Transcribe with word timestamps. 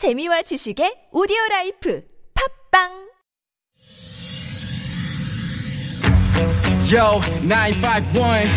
재미와 0.00 0.40
지식의 0.40 1.12
오디오 1.12 1.36
라이프 1.50 2.02
팟빵 2.72 2.88
Yo, 6.90 7.20
951. 7.46 8.48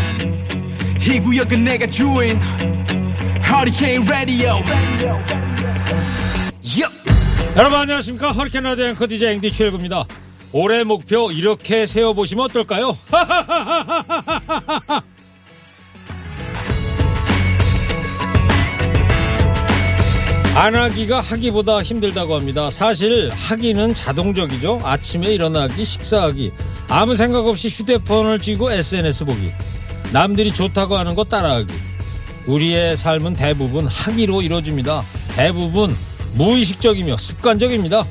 이 1.02 1.20
구역은 1.20 1.66
내가 1.66 1.86
주인. 1.88 2.40
Hurricane 3.44 4.08
Radio. 4.08 4.54
Yup. 6.64 6.94
여러분 7.58 7.78
안녕하십니까 7.78 8.32
허리케인 8.32 8.64
라디오 8.64 8.86
앵커 8.86 9.06
DJ 9.06 9.34
앵디 9.34 9.52
최일구입니다 9.52 10.06
올해 10.54 10.86
목표 10.86 11.30
이렇게 11.30 11.86
세워보시면 11.86 12.46
어떨까요? 12.46 12.98
안 20.56 20.76
하기가 20.76 21.20
하기보다 21.20 21.82
힘들다고 21.82 22.36
합니다. 22.36 22.70
사실 22.70 23.32
하기는 23.32 23.96
자동적이죠. 23.96 24.82
아침에 24.84 25.34
일어나기, 25.34 25.84
식사하기, 25.84 26.52
아무 26.90 27.16
생각 27.16 27.48
없이 27.48 27.70
휴대폰을 27.70 28.38
쥐고 28.38 28.72
SNS 28.72 29.26
보기, 29.26 29.52
남들이 30.12 30.54
좋다고 30.54 30.96
하는 30.96 31.16
거 31.16 31.24
따라하기. 31.24 31.74
우리의 32.46 32.96
삶은 32.98 33.36
대부분 33.36 33.88
하기로 33.88 34.44
이루어집니다. 34.44 35.04
대부분 35.30 35.96
무의식적이며 36.36 37.18
습관적입니다. 37.18 38.06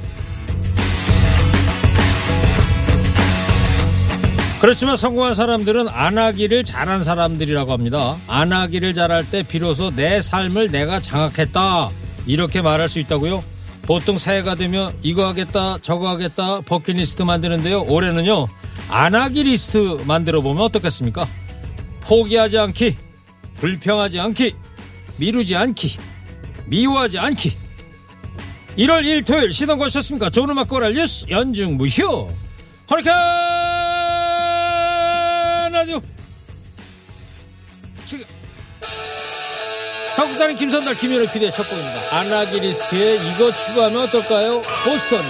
그렇지만 4.60 4.96
성공한 4.96 5.34
사람들은 5.34 5.88
안 5.88 6.18
하기를 6.18 6.64
잘한 6.64 7.04
사람들이라고 7.04 7.72
합니다. 7.72 8.16
안 8.26 8.52
하기를 8.52 8.94
잘할 8.94 9.30
때 9.30 9.44
비로소 9.44 9.92
내 9.94 10.20
삶을 10.20 10.72
내가 10.72 11.00
장악했다. 11.00 12.01
이렇게 12.26 12.62
말할 12.62 12.88
수 12.88 12.98
있다고요? 13.00 13.42
보통 13.82 14.16
새해가 14.18 14.54
되면 14.54 14.94
이거 15.02 15.26
하겠다, 15.26 15.78
저거 15.78 16.08
하겠다, 16.08 16.60
버킷리스트 16.60 17.22
만드는데요. 17.22 17.82
올해는요, 17.82 18.46
안 18.88 19.14
하기 19.14 19.42
리스트 19.42 20.02
만들어 20.06 20.40
보면 20.40 20.62
어떻겠습니까? 20.62 21.26
포기하지 22.02 22.58
않기, 22.58 22.96
불평하지 23.56 24.20
않기, 24.20 24.54
미루지 25.16 25.56
않기, 25.56 25.96
미워하지 26.66 27.18
않기. 27.18 27.56
1월 28.78 29.02
1일 29.02 29.26
토요일 29.26 29.52
시동 29.52 29.78
거셨습니까? 29.78 30.30
좋은 30.30 30.48
음악 30.48 30.68
꼬랄 30.68 30.94
뉴스 30.94 31.26
연중 31.28 31.76
무휴. 31.76 32.30
허리케인 32.90 33.14
라디오. 35.72 36.00
선곡 40.16 40.39
달인 40.39 40.56
김선달 40.56 40.94
김현우 40.96 41.26
PD의 41.32 41.50
첫 41.50 41.68
곡입니다. 41.68 42.14
안하기 42.16 42.60
리스트에 42.60 43.14
이거 43.16 43.54
추가하면 43.54 44.02
어떨까요? 44.08 44.62
보스턴. 44.84 45.24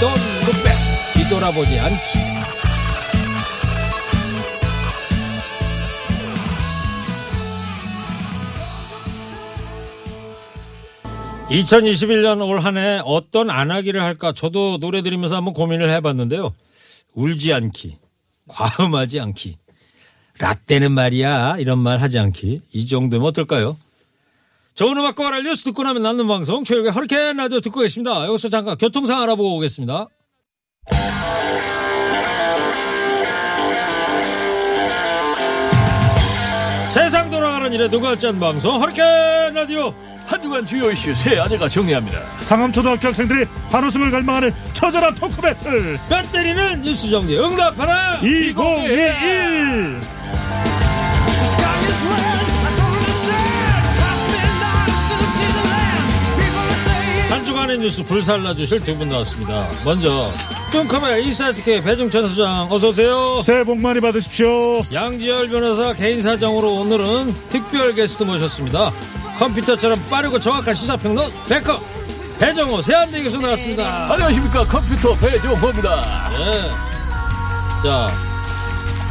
Look 0.00 0.62
back. 0.62 0.78
뒤돌아보지 1.14 1.78
않기. 1.80 2.26
(2021년) 11.50 12.40
올 12.46 12.58
한 12.60 12.76
해 12.76 13.00
어떤 13.04 13.50
안 13.50 13.70
하기를 13.70 14.02
할까 14.02 14.32
저도 14.32 14.78
노래 14.78 15.02
들으면서 15.02 15.36
한번 15.36 15.54
고민을 15.54 15.90
해봤는데요 15.92 16.52
울지 17.14 17.52
않기 17.52 17.98
과음하지 18.48 19.20
않기 19.20 19.56
라떼는 20.38 20.92
말이야 20.92 21.56
이런 21.58 21.78
말 21.78 22.00
하지 22.00 22.18
않기 22.18 22.60
이 22.72 22.86
정도면 22.86 23.28
어떨까요 23.28 23.76
좋은 24.76 24.96
음악과 24.98 25.24
와랄 25.24 25.42
뉴스 25.42 25.64
듣고 25.64 25.82
나면 25.82 26.02
낫는 26.02 26.28
방송 26.28 26.62
최일구의 26.62 26.92
허리케인 26.92 27.38
라디오 27.38 27.60
듣고 27.60 27.80
계십니다. 27.80 28.26
여기서 28.26 28.50
잠깐 28.50 28.76
교통상 28.76 29.22
알아보고 29.22 29.56
오겠습니다. 29.56 30.06
세상 36.90 37.30
돌아가는 37.30 37.72
일에 37.72 37.88
누가 37.88 38.16
짠 38.16 38.38
방송 38.38 38.78
허리케인 38.78 39.54
라디오. 39.54 39.94
한 40.26 40.42
주간 40.42 40.66
주요 40.66 40.90
이슈 40.90 41.14
세 41.14 41.38
아재가 41.38 41.68
정리합니다. 41.68 42.20
상암초등학교 42.42 43.08
학생들이 43.08 43.46
환호성을 43.70 44.10
갈망하는 44.10 44.52
처절한 44.74 45.14
토크 45.14 45.40
배틀. 45.40 45.98
뼈 46.08 46.20
때리는 46.32 46.82
뉴스 46.82 47.08
정리 47.08 47.38
응답하라! 47.38 48.18
2021한 48.20 50.00
주간의 57.56 57.78
뉴스 57.78 58.02
불살라 58.04 58.54
주실 58.54 58.80
두 58.84 58.94
분 58.98 59.08
나왔습니다. 59.08 59.66
먼저 59.82 60.30
뚱커벨 60.72 61.20
이사이트K 61.26 61.80
배종찬 61.82 62.28
소장 62.28 62.70
어서 62.70 62.88
오세요. 62.88 63.40
새해 63.42 63.64
복 63.64 63.78
많이 63.78 63.98
받으십시오 63.98 64.82
양지열 64.92 65.48
변호사 65.48 65.94
개인 65.94 66.20
사정으로 66.20 66.74
오늘은 66.74 67.34
특별 67.48 67.94
게스트 67.94 68.24
모셨습니다. 68.24 68.92
컴퓨터처럼 69.38 69.98
빠르고 70.10 70.38
정확한 70.38 70.74
시사평론 70.74 71.32
백커 71.48 71.80
배정호 72.38 72.82
세한대 72.82 73.22
교수 73.22 73.40
나왔습니다. 73.40 74.12
안녕하십니까 74.12 74.64
컴퓨터 74.64 75.12
배종호입니다. 75.14 76.28
네. 76.36 76.70
자 77.82 78.12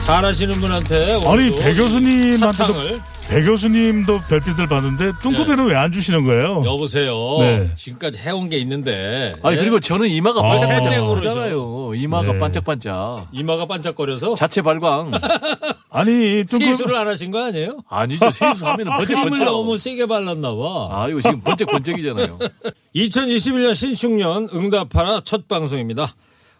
잘하시는 0.05 0.55
분한테 0.61 1.17
아니 1.25 1.55
배 1.55 1.73
교수님한테도 1.73 2.51
사탕을 2.53 3.01
배 3.27 3.41
교수님도 3.43 4.19
별빛을 4.29 4.67
받는데 4.67 5.13
뚱커배는 5.23 5.65
왜안 5.65 5.91
주시는 5.91 6.25
거예요? 6.25 6.61
여보세요. 6.63 7.15
네. 7.39 7.69
지금까지 7.73 8.19
해온 8.19 8.47
게 8.49 8.57
있는데 8.59 9.33
아니 9.41 9.55
예? 9.57 9.61
그리고 9.61 9.79
저는 9.79 10.07
이마가 10.07 10.41
아. 10.41 10.49
반짝반짝하잖아요. 10.49 11.95
이마가 11.95 12.33
네. 12.33 12.37
반짝반짝. 12.37 13.29
이마가 13.31 13.65
반짝거려서 13.65 14.35
자체 14.35 14.61
발광. 14.61 15.09
아니 15.89 16.43
뚱커 16.47 16.65
시술을 16.65 16.95
안 16.95 17.07
하신 17.07 17.31
거 17.31 17.43
아니에요? 17.43 17.77
아니죠. 17.89 18.29
세수하면 18.29 18.77
크림을 18.77 19.05
번쩍 19.07 19.29
번쩍. 19.29 19.45
너무 19.45 19.77
세게 19.79 20.05
발랐나 20.05 20.55
봐. 20.55 20.87
아 20.91 21.07
이거 21.09 21.19
지금 21.19 21.41
번쩍 21.41 21.67
번쩍이잖아요. 21.71 22.37
2021년 22.95 23.73
신축년 23.73 24.49
응답하라 24.53 25.21
첫 25.23 25.47
방송입니다. 25.47 26.13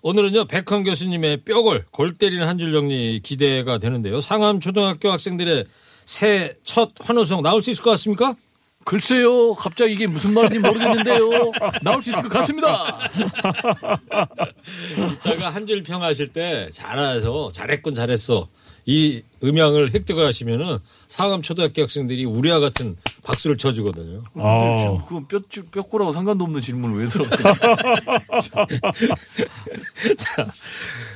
오늘은요, 0.09 0.45
백헌 0.45 0.83
교수님의 0.83 1.37
뼈골, 1.45 1.85
골 1.89 2.13
때리는 2.13 2.47
한 2.47 2.59
줄 2.59 2.71
정리 2.71 3.19
기대가 3.23 3.79
되는데요. 3.79 4.21
상암 4.21 4.59
초등학교 4.59 5.09
학생들의 5.11 5.65
새 6.05 6.53
첫 6.63 6.91
환호성 6.99 7.41
나올 7.41 7.63
수 7.63 7.71
있을 7.71 7.83
것 7.83 7.89
같습니까? 7.89 8.35
글쎄요. 8.83 9.55
갑자기 9.55 9.93
이게 9.93 10.05
무슨 10.05 10.35
말인지 10.35 10.59
모르겠는데요. 10.59 11.51
나올 11.81 12.03
수 12.03 12.11
있을 12.11 12.21
것 12.21 12.29
같습니다. 12.29 12.99
이따가 15.11 15.49
한 15.49 15.65
줄 15.65 15.81
평하실 15.81 16.27
때 16.27 16.69
잘해서, 16.71 17.49
잘했군, 17.51 17.95
잘했어. 17.95 18.47
이 18.85 19.21
음향을 19.43 19.93
획득을 19.93 20.25
하시면은 20.25 20.77
상암 21.07 21.41
초등학교 21.41 21.81
학생들이 21.81 22.25
우리와 22.25 22.59
같은 22.59 22.95
박수를 23.23 23.57
쳐주거든요. 23.57 24.23
아. 24.35 25.05
그 25.07 25.25
뼈, 25.25 25.39
뼈꼬라고 25.71 26.11
상관도 26.11 26.43
없는 26.43 26.61
질문을 26.61 26.99
왜 27.01 27.07
들어? 27.07 27.25
자, 30.17 30.47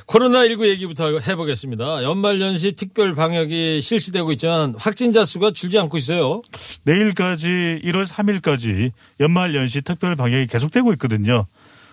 코로나19 0.06 0.68
얘기부터 0.70 1.20
해보겠습니다. 1.20 2.02
연말연시 2.02 2.72
특별 2.72 3.14
방역이 3.14 3.80
실시되고 3.80 4.32
있지만 4.32 4.74
확진자 4.76 5.24
수가 5.24 5.52
줄지 5.52 5.78
않고 5.78 5.96
있어요. 5.96 6.42
내일까지 6.82 7.80
1월 7.84 8.04
3일까지 8.06 8.90
연말 9.20 9.54
연시 9.54 9.80
특별 9.82 10.16
방역이 10.16 10.48
계속되고 10.48 10.92
있거든요. 10.94 11.46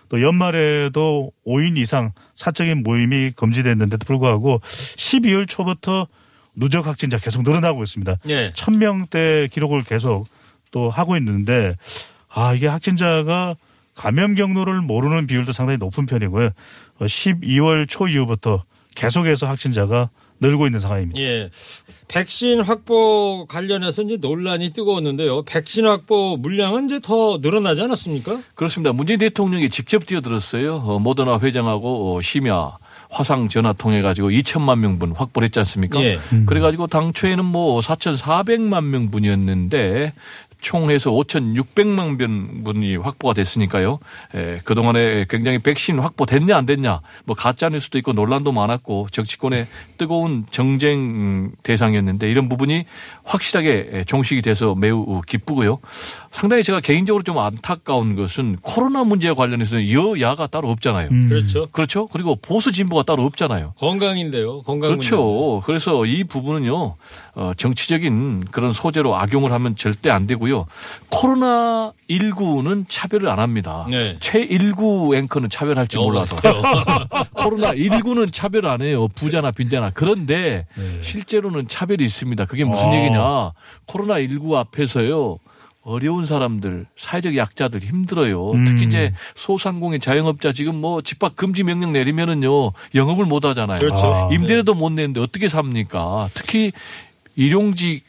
또 0.09 0.21
연말에도 0.21 1.31
5인 1.45 1.77
이상 1.77 2.11
사적인 2.35 2.83
모임이 2.83 3.31
금지됐는데도 3.35 4.05
불구하고 4.05 4.59
12월 4.63 5.47
초부터 5.47 6.07
누적 6.55 6.87
확진자 6.87 7.17
계속 7.17 7.43
늘어나고 7.43 7.83
있습니다. 7.83 8.17
예. 8.29 8.51
1000명대 8.51 9.51
기록을 9.51 9.81
계속 9.81 10.27
또 10.71 10.89
하고 10.89 11.15
있는데 11.17 11.75
아 12.29 12.53
이게 12.53 12.67
확진자가 12.67 13.55
감염 13.95 14.35
경로를 14.35 14.81
모르는 14.81 15.27
비율도 15.27 15.51
상당히 15.51 15.77
높은 15.77 16.05
편이고요. 16.05 16.47
어, 16.99 17.05
12월 17.05 17.87
초 17.87 18.07
이후부터 18.07 18.63
계속해서 18.95 19.47
확진자가 19.47 20.09
늘고 20.39 20.67
있는 20.67 20.79
상황입니다. 20.79 21.19
예. 21.19 21.49
백신 22.07 22.61
확보 22.61 23.45
관련해서 23.47 24.03
이제 24.03 24.17
논란이 24.17 24.71
뜨거웠는데요. 24.71 25.43
백신 25.43 25.85
확보 25.85 26.37
물량은 26.37 26.85
이제 26.85 26.99
더 26.99 27.39
늘어나지 27.41 27.81
않았습니까? 27.81 28.39
그렇습니다. 28.55 28.93
문재인 28.93 29.19
대통령이 29.19 29.69
직접 29.69 30.05
뛰어들었어요. 30.05 30.75
어, 30.75 30.99
모더나 30.99 31.39
회장하고 31.39 32.15
어, 32.15 32.21
심야 32.21 32.77
화상 33.09 33.47
전화 33.47 33.73
통해 33.73 34.01
가지고 34.01 34.29
2천만 34.29 34.79
명분 34.79 35.13
확보를 35.13 35.45
했지 35.45 35.59
않습니까? 35.59 36.01
예. 36.01 36.19
그래 36.45 36.59
가지고 36.59 36.87
당초에는 36.87 37.43
뭐 37.43 37.79
4,400만 37.79 38.83
명분이었는데 38.83 40.13
총 40.59 40.89
해서 40.89 41.11
5,600만 41.11 42.17
명분이 42.17 42.97
확보가 42.97 43.33
됐으니까요. 43.33 43.99
에, 44.35 44.59
그동안에 44.63 45.25
굉장히 45.29 45.59
백신 45.59 45.99
확보됐냐 45.99 46.55
안 46.55 46.65
됐냐 46.65 47.01
뭐 47.25 47.35
가짜 47.35 47.69
뉴스도 47.69 47.97
있고 47.99 48.13
논란도 48.13 48.51
많았고 48.51 49.07
정치권의 49.11 49.67
뜨거운 49.97 50.45
정쟁 50.51 51.51
대상이었는데 51.63 52.29
이런 52.29 52.49
부분이 52.49 52.85
확실하게 53.23 54.03
종식이 54.05 54.41
돼서 54.41 54.75
매우 54.75 55.21
기쁘고요. 55.21 55.79
상당히 56.37 56.61
제가 56.61 56.81
개인적으로 56.81 57.23
좀 57.23 57.39
안타까운 57.39 58.15
것은 58.15 58.57
코로나 58.61 59.03
문제와 59.03 59.33
관련해서 59.33 59.89
여야가 59.91 60.45
따로 60.45 60.69
없잖아요. 60.69 61.09
음. 61.11 61.29
그렇죠. 61.29 61.65
그렇죠. 61.71 62.05
그리고 62.05 62.35
보수 62.35 62.71
진보가 62.71 63.01
따로 63.01 63.23
없잖아요. 63.25 63.73
건강인데요. 63.79 64.61
건강 64.61 64.91
문제. 64.91 65.09
그렇죠. 65.09 65.61
그래서 65.65 66.05
이 66.05 66.23
부분은요, 66.23 66.95
어, 67.33 67.51
정치적인 67.57 68.45
그런 68.51 68.71
소재로 68.71 69.17
악용을 69.17 69.51
하면 69.51 69.75
절대 69.75 70.11
안 70.11 70.27
되고요. 70.27 70.67
코로나 71.09 71.93
19는 72.07 72.85
차별을 72.87 73.29
안 73.29 73.39
합니다. 73.39 73.87
네. 73.89 74.17
최19 74.19 75.15
앵커는 75.15 75.49
차별할지 75.49 75.97
어, 75.97 76.03
몰라도. 76.03 76.35
코로나 77.33 77.71
19는 77.71 78.31
차별 78.31 78.67
안 78.67 78.83
해요. 78.83 79.07
부자나 79.07 79.49
빈자나. 79.49 79.89
그런데 79.95 80.67
실제로는 81.01 81.67
차별이 81.67 82.05
있습니다. 82.05 82.45
그게 82.45 82.63
무슨 82.63 82.89
어. 82.89 82.93
얘기냐. 82.95 83.53
코로나 83.87 84.19
19 84.19 84.55
앞에서요. 84.55 85.39
어려운 85.87 86.25
사람들, 86.25 86.85
사회적 86.97 87.37
약자들 87.37 87.79
힘들어요. 87.79 88.51
음. 88.51 88.65
특히 88.65 88.85
이제 88.85 89.13
소상공인 89.35 90.01
자영업자 90.01 90.51
지금 90.51 90.75
뭐 90.75 91.01
집합 91.01 91.37
금지 91.37 91.63
명령 91.63 91.93
내리면은요 91.93 92.73
영업을 92.93 93.25
못 93.25 93.45
하잖아요. 93.45 93.79
그렇죠. 93.79 94.13
아, 94.13 94.29
임대료도 94.33 94.73
못 94.73 94.89
내는데 94.89 95.21
어떻게 95.21 95.47
삽니까? 95.47 96.27
특히 96.33 96.73
일용직 97.37 98.03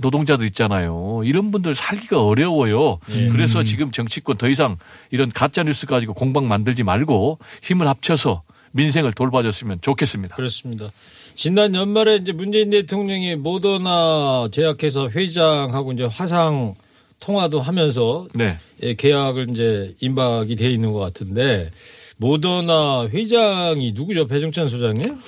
노동자들 0.00 0.44
있잖아요. 0.48 1.22
이런 1.24 1.50
분들 1.50 1.74
살기가 1.74 2.22
어려워요. 2.22 2.98
예. 3.12 3.30
그래서 3.30 3.62
지금 3.62 3.90
정치권 3.90 4.36
더 4.36 4.46
이상 4.48 4.76
이런 5.10 5.30
가짜 5.30 5.62
뉴스 5.62 5.86
가지고 5.86 6.12
공방 6.12 6.46
만들지 6.46 6.82
말고 6.82 7.38
힘을 7.62 7.88
합쳐서 7.88 8.42
민생을 8.72 9.12
돌봐줬으면 9.12 9.78
좋겠습니다. 9.80 10.36
그렇습니다. 10.36 10.90
지난 11.34 11.74
연말에 11.74 12.16
이제 12.16 12.32
문재인 12.32 12.68
대통령이 12.68 13.36
모더나 13.36 14.48
제약회사 14.52 15.08
회장하고 15.08 15.92
이제 15.92 16.04
화상 16.04 16.74
통화도 17.24 17.60
하면서 17.60 18.26
네. 18.34 18.58
예, 18.82 18.94
계약을 18.94 19.50
이제 19.50 19.94
임박이 20.00 20.56
돼 20.56 20.70
있는 20.70 20.92
것 20.92 20.98
같은데 21.00 21.70
모더나 22.18 23.08
회장이 23.08 23.92
누구죠? 23.92 24.26
배종찬 24.26 24.68
소장님? 24.68 25.18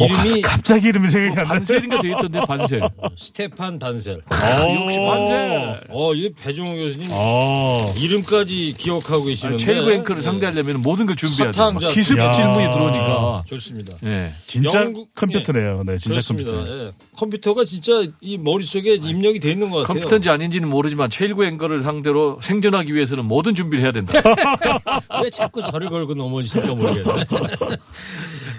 어, 0.00 0.06
이름이 0.06 0.42
가- 0.42 0.50
갑자기 0.52 0.88
이름이 0.88 1.08
생각이 1.08 1.30
안 1.40 1.44
나네. 1.46 1.48
반셀인가 1.48 2.00
돼 2.00 2.08
있던데 2.10 2.40
반셀. 2.46 2.80
스테판 3.16 3.78
단셀. 3.78 4.20
역시 4.30 4.98
반셀. 4.98 5.80
어, 5.90 6.14
이 6.14 6.32
배종호 6.32 6.74
교수님 6.76 7.08
어. 7.12 7.92
이름까지 7.96 8.74
기억하고 8.78 9.24
계시는데 9.24 9.64
최고 9.64 9.90
앵커를 9.92 10.22
예, 10.22 10.24
상대하려면 10.26 10.82
모든 10.82 11.06
걸 11.06 11.16
준비해야 11.16 11.50
돼요. 11.50 11.78
기습 11.92 12.18
야. 12.18 12.30
질문이 12.32 12.72
들어오니까. 12.72 13.42
좋습니다. 13.46 13.94
예. 14.04 14.30
진짜 14.46 14.82
영국- 14.84 15.12
컴퓨터네요. 15.14 15.82
네, 15.86 15.96
진짜 15.98 16.10
그렇습니다. 16.14 16.52
컴퓨터. 16.52 16.72
예. 16.86 16.90
컴퓨터가 17.16 17.64
진짜 17.64 18.04
이 18.20 18.38
머릿속에 18.38 18.94
입력이 18.94 19.40
돼 19.40 19.50
있는 19.50 19.70
것 19.70 19.78
같아요. 19.78 19.94
컴퓨터인지 19.94 20.30
아닌지는 20.30 20.68
모르지만 20.68 21.10
최일구 21.10 21.44
앵커를 21.44 21.80
상대로 21.80 22.38
생존하기 22.40 22.94
위해서는 22.94 23.24
모든 23.24 23.54
준비를 23.54 23.84
해야 23.84 23.92
된다. 23.92 24.12
왜 25.22 25.30
자꾸 25.30 25.62
저를 25.64 25.88
걸고 25.90 26.14
넘어지실까 26.14 26.74
모르겠네. 26.74 27.24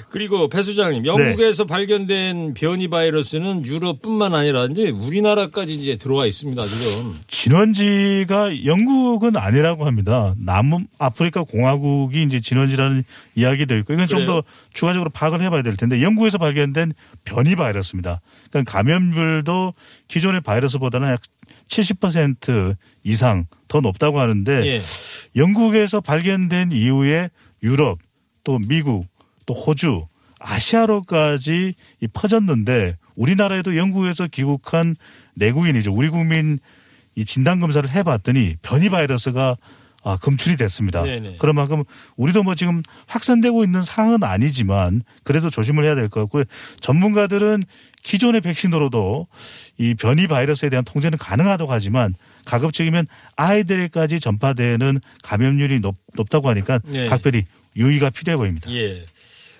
그리고 0.09 0.47
배 0.47 0.61
수장님, 0.61 1.03
네. 1.03 1.09
영국에서 1.09 1.65
발견된 1.65 2.55
변이 2.55 2.87
바이러스는 2.87 3.65
유럽뿐만 3.65 4.33
아니라 4.33 4.65
이제 4.65 4.89
우리나라까지 4.89 5.75
이제 5.75 5.97
들어와 5.97 6.25
있습니다, 6.25 6.65
지금. 6.65 7.19
진원지가 7.27 8.65
영국은 8.65 9.37
아니라고 9.37 9.85
합니다. 9.85 10.33
남은 10.37 10.87
아프리카 10.97 11.43
공화국이 11.43 12.23
이제 12.23 12.39
진원지라는 12.39 13.03
이야기도 13.35 13.77
있고 13.77 13.93
이건 13.93 14.07
좀? 14.07 14.25
더 14.25 14.43
추가적으로 14.73 15.09
파악을 15.09 15.41
해봐야 15.41 15.61
될 15.61 15.75
텐데 15.77 16.01
영국에서 16.01 16.37
발견된 16.37 16.93
변이 17.23 17.55
바이러스입니다. 17.55 18.21
그러니까 18.49 18.71
감염률도 18.71 19.73
기존의 20.07 20.41
바이러스보다는 20.41 21.09
약 21.09 21.21
70% 21.67 22.75
이상 23.03 23.45
더 23.67 23.79
높다고 23.79 24.19
하는데 24.19 24.65
예. 24.65 24.81
영국에서 25.35 26.01
발견된 26.01 26.71
이후에 26.71 27.29
유럽 27.63 27.99
또 28.43 28.59
미국 28.59 29.05
또 29.49 29.55
호주 29.55 30.05
아시아로까지 30.39 31.73
이 32.01 32.07
퍼졌는데 32.13 32.97
우리나라에도 33.15 33.75
영국에서 33.75 34.27
귀국한 34.27 34.95
내국인이죠. 35.33 35.91
우리 35.91 36.09
국민 36.09 36.59
이 37.15 37.25
진단 37.25 37.59
검사를 37.59 37.89
해봤더니 37.89 38.57
변이 38.61 38.89
바이러스가 38.89 39.55
아, 40.03 40.17
검출이 40.17 40.55
됐습니다. 40.55 41.01
네네. 41.03 41.37
그런 41.39 41.55
만큼 41.55 41.83
우리도 42.15 42.43
뭐 42.43 42.53
지금 42.55 42.83
확산되고 43.07 43.63
있는 43.63 43.81
상황은 43.81 44.23
아니지만 44.23 45.01
그래도 45.23 45.49
조심을 45.49 45.83
해야 45.83 45.95
될 45.95 46.09
것 46.09 46.21
같고요. 46.21 46.43
전문가들은 46.79 47.63
기존의 48.03 48.41
백신으로도 48.41 49.27
이 49.79 49.95
변이 49.95 50.27
바이러스에 50.27 50.69
대한 50.69 50.85
통제는 50.85 51.17
가능하다고 51.17 51.71
하지만 51.71 52.13
가급적이면 52.45 53.07
아이들까지 53.35 54.19
전파되는 54.21 54.99
감염률이 55.23 55.79
높, 55.81 55.95
높다고 56.13 56.49
하니까 56.49 56.79
네. 56.85 57.07
각별히 57.07 57.43
유의가 57.75 58.09
필요해 58.11 58.37
보입니다. 58.37 58.71
예. 58.71 59.03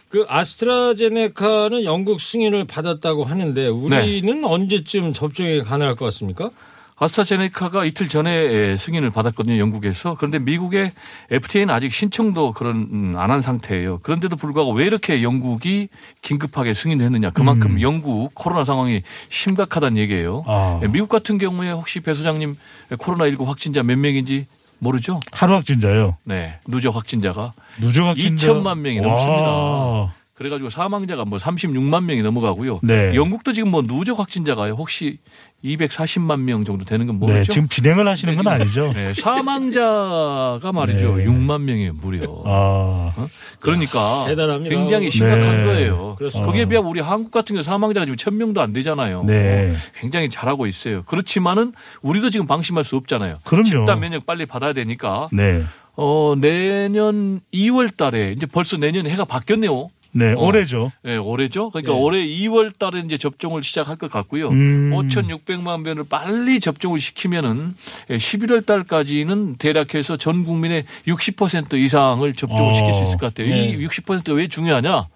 그 0.10 0.26
아스트라제네카는 0.28 1.84
영국 1.84 2.20
승인을 2.20 2.66
받았다고 2.66 3.24
하는데 3.24 3.68
우리는 3.68 4.44
언제쯤 4.44 5.14
접종이 5.14 5.62
가능할 5.62 5.96
것 5.96 6.06
같습니까? 6.06 6.50
아스트라제네카가 6.96 7.86
이틀 7.86 8.10
전에 8.10 8.76
승인을 8.76 9.12
받았거든요, 9.12 9.58
영국에서. 9.58 10.16
그런데 10.16 10.40
미국의 10.40 10.92
FTA는 11.32 11.74
아직 11.74 11.94
신청도 11.94 12.54
그런 12.54 12.90
음, 12.92 13.14
안한 13.16 13.42
상태예요. 13.42 14.00
그런데도 14.00 14.36
불구하고 14.36 14.74
왜 14.74 14.86
이렇게 14.86 15.24
영국이 15.24 15.88
긴급하게 16.24 16.74
승인을 16.74 17.06
했느냐. 17.06 17.30
그만큼 17.30 17.74
음. 17.74 17.82
영국 17.82 18.32
코로나 18.34 18.64
상황이 18.66 19.04
심각하다는 19.30 19.98
얘기예요. 19.98 20.44
아. 20.48 20.82
예, 20.84 20.88
미국 20.88 21.08
같은 21.08 21.38
경우에 21.38 21.72
혹시 21.72 22.02
배 22.02 22.14
소장님 22.14 22.58
코로나 22.98 23.30
19 23.30 23.46
확진자 23.46 23.82
몇 23.82 23.98
명인지 23.98 24.48
모르죠? 24.80 25.20
하루 25.32 25.54
확진자요. 25.56 26.18
네. 26.24 26.58
누적 26.68 26.96
확진자가 26.96 27.54
누적 27.80 28.06
확진자 28.06 28.48
2천만 28.48 28.80
명이 28.80 29.02
넘습니다. 29.02 30.14
와. 30.40 30.50
그래가지고 30.50 30.70
사망자가 30.70 31.26
뭐 31.26 31.38
36만 31.38 32.06
명이 32.06 32.22
넘어가고요. 32.22 32.80
네. 32.82 33.14
영국도 33.14 33.52
지금 33.52 33.72
뭐 33.72 33.82
누적 33.82 34.18
확진자가요. 34.20 34.74
혹시 34.74 35.18
240만 35.66 36.40
명 36.40 36.64
정도 36.64 36.86
되는 36.86 37.06
건 37.08 37.20
모르죠? 37.20 37.40
네, 37.40 37.44
지금 37.44 37.68
진행을 37.68 38.08
하시는 38.08 38.34
건 38.36 38.48
아니죠? 38.48 38.94
네, 38.94 39.14
사망자가 39.14 40.72
말이죠. 40.74 41.18
네. 41.18 41.26
6만 41.26 41.64
명이 41.64 41.92
무려. 42.02 42.44
아, 42.46 43.12
그러니까 43.60 44.26
대단합니다. 44.28 44.74
굉장히 44.74 45.12
심각한 45.12 45.58
네. 45.58 45.64
거예요. 45.66 46.16
그렇습니다. 46.18 46.46
거기에 46.46 46.66
비하면 46.66 46.90
우리 46.90 47.02
한국 47.02 47.32
같은 47.32 47.56
경우 47.56 47.64
사망자가 47.64 48.06
지금 48.06 48.16
1000명도 48.16 48.60
안 48.60 48.72
되잖아요. 48.72 49.24
네. 49.26 49.76
굉장히 50.00 50.30
잘하고 50.30 50.66
있어요. 50.68 51.04
그렇지만은 51.04 51.74
우리도 52.02 52.30
지금 52.30 52.48
방심할 52.48 52.86
수 52.86 52.96
없잖아요. 52.96 53.40
그럼요. 53.44 53.66
집단 53.66 54.00
면역 54.00 54.26
빨리 54.26 54.46
받아야 54.46 54.72
되니까. 54.72 55.28
네. 55.34 55.64
어, 55.98 56.36
내년 56.40 57.42
2월 57.54 57.96
달에 57.98 58.32
이제 58.32 58.46
벌써 58.46 58.78
내년 58.78 59.06
해가 59.06 59.26
바뀌었네요. 59.26 59.90
네, 60.12 60.34
어. 60.34 60.40
올해죠. 60.40 60.92
예, 61.06 61.18
올해죠. 61.18 61.70
그러니까 61.70 61.94
네. 61.94 62.00
올해 62.00 62.26
2월 62.26 62.78
달에 62.78 63.02
이제 63.06 63.18
접종을 63.18 63.64
시작할 63.64 63.96
것 63.98 64.10
같고요. 64.10 64.50
음. 64.50 64.92
5,600만 64.94 65.84
변을 65.84 66.06
빨리 66.10 66.60
접종을 66.60 67.00
시키면은 67.00 67.76
11월 68.10 68.66
달까지는 68.66 69.58
대략해서 69.58 70.18
전 70.18 70.44
국민의 70.46 70.86
60% 71.08 71.74
이상을 71.76 72.34
접종을 72.34 72.72
어. 72.72 72.74
시킬 72.74 72.94
수 72.94 73.04
있을 73.04 73.18
것 73.18 73.34
같아요. 73.34 73.50
네. 73.50 73.70
이 73.70 73.88
60%가 73.88 74.34
왜 74.34 74.48
중요하냐? 74.48 75.08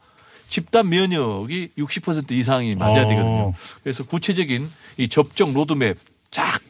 집단 0.47 0.89
면역이 0.89 1.69
60% 1.77 2.31
이상이 2.31 2.75
맞아야 2.75 3.05
어. 3.05 3.07
되거든요. 3.07 3.53
그래서 3.83 4.03
구체적인 4.03 4.69
이 4.97 5.07
접종 5.09 5.53
로드맵 5.53 5.97
쫙 6.29 6.61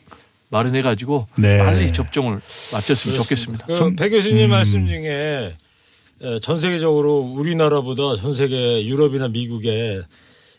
마련해 0.49 0.81
가지고 0.83 1.27
네. 1.35 1.57
빨리 1.57 1.91
접종을 1.91 2.39
마쳤으면 2.71 3.17
좋겠습니다. 3.17 3.65
그배 3.65 4.09
교수님 4.09 4.45
음. 4.45 4.49
말씀 4.51 4.87
중에 4.87 5.09
에, 5.09 5.57
전 6.41 6.57
세계적으로 6.59 7.17
우리나라보다 7.17 8.15
전 8.15 8.33
세계 8.33 8.85
유럽이나 8.85 9.27
미국에 9.27 10.01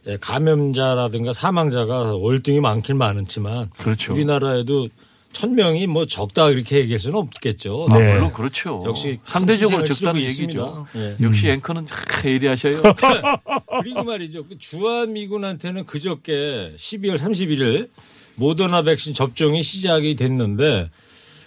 에, 0.06 0.16
감염자라든가 0.18 1.33
사망자가 1.33 2.14
월등히 2.16 2.61
많긴 2.61 2.99
많지만 2.99 3.71
그렇죠. 3.78 4.12
우리나라에도 4.12 4.88
천 5.33 5.54
명이 5.54 5.87
뭐 5.88 6.06
적다 6.06 6.50
이렇게 6.50 6.78
얘기할 6.78 6.99
수는 6.99 7.18
없겠죠. 7.18 7.88
아, 7.90 7.99
네. 7.99 8.12
물론 8.14 8.33
그렇죠. 8.33 8.83
역시 8.87 9.18
상대적으로 9.25 9.83
적다는 9.83 10.21
얘기죠. 10.21 10.87
예. 10.97 11.16
역시 11.21 11.49
앵커는 11.49 11.87
참 11.87 11.99
예리하셔요. 12.25 12.83
그리고 13.83 14.04
말이죠. 14.04 14.47
그 14.47 14.56
주한미군한테는 14.59 15.87
그저께 15.87 16.75
12월 16.76 17.16
31일 17.16 17.88
모더나 18.37 18.83
백신 18.83 19.12
접종이 19.12 19.62
시작이 19.62 20.14
됐는데 20.14 20.90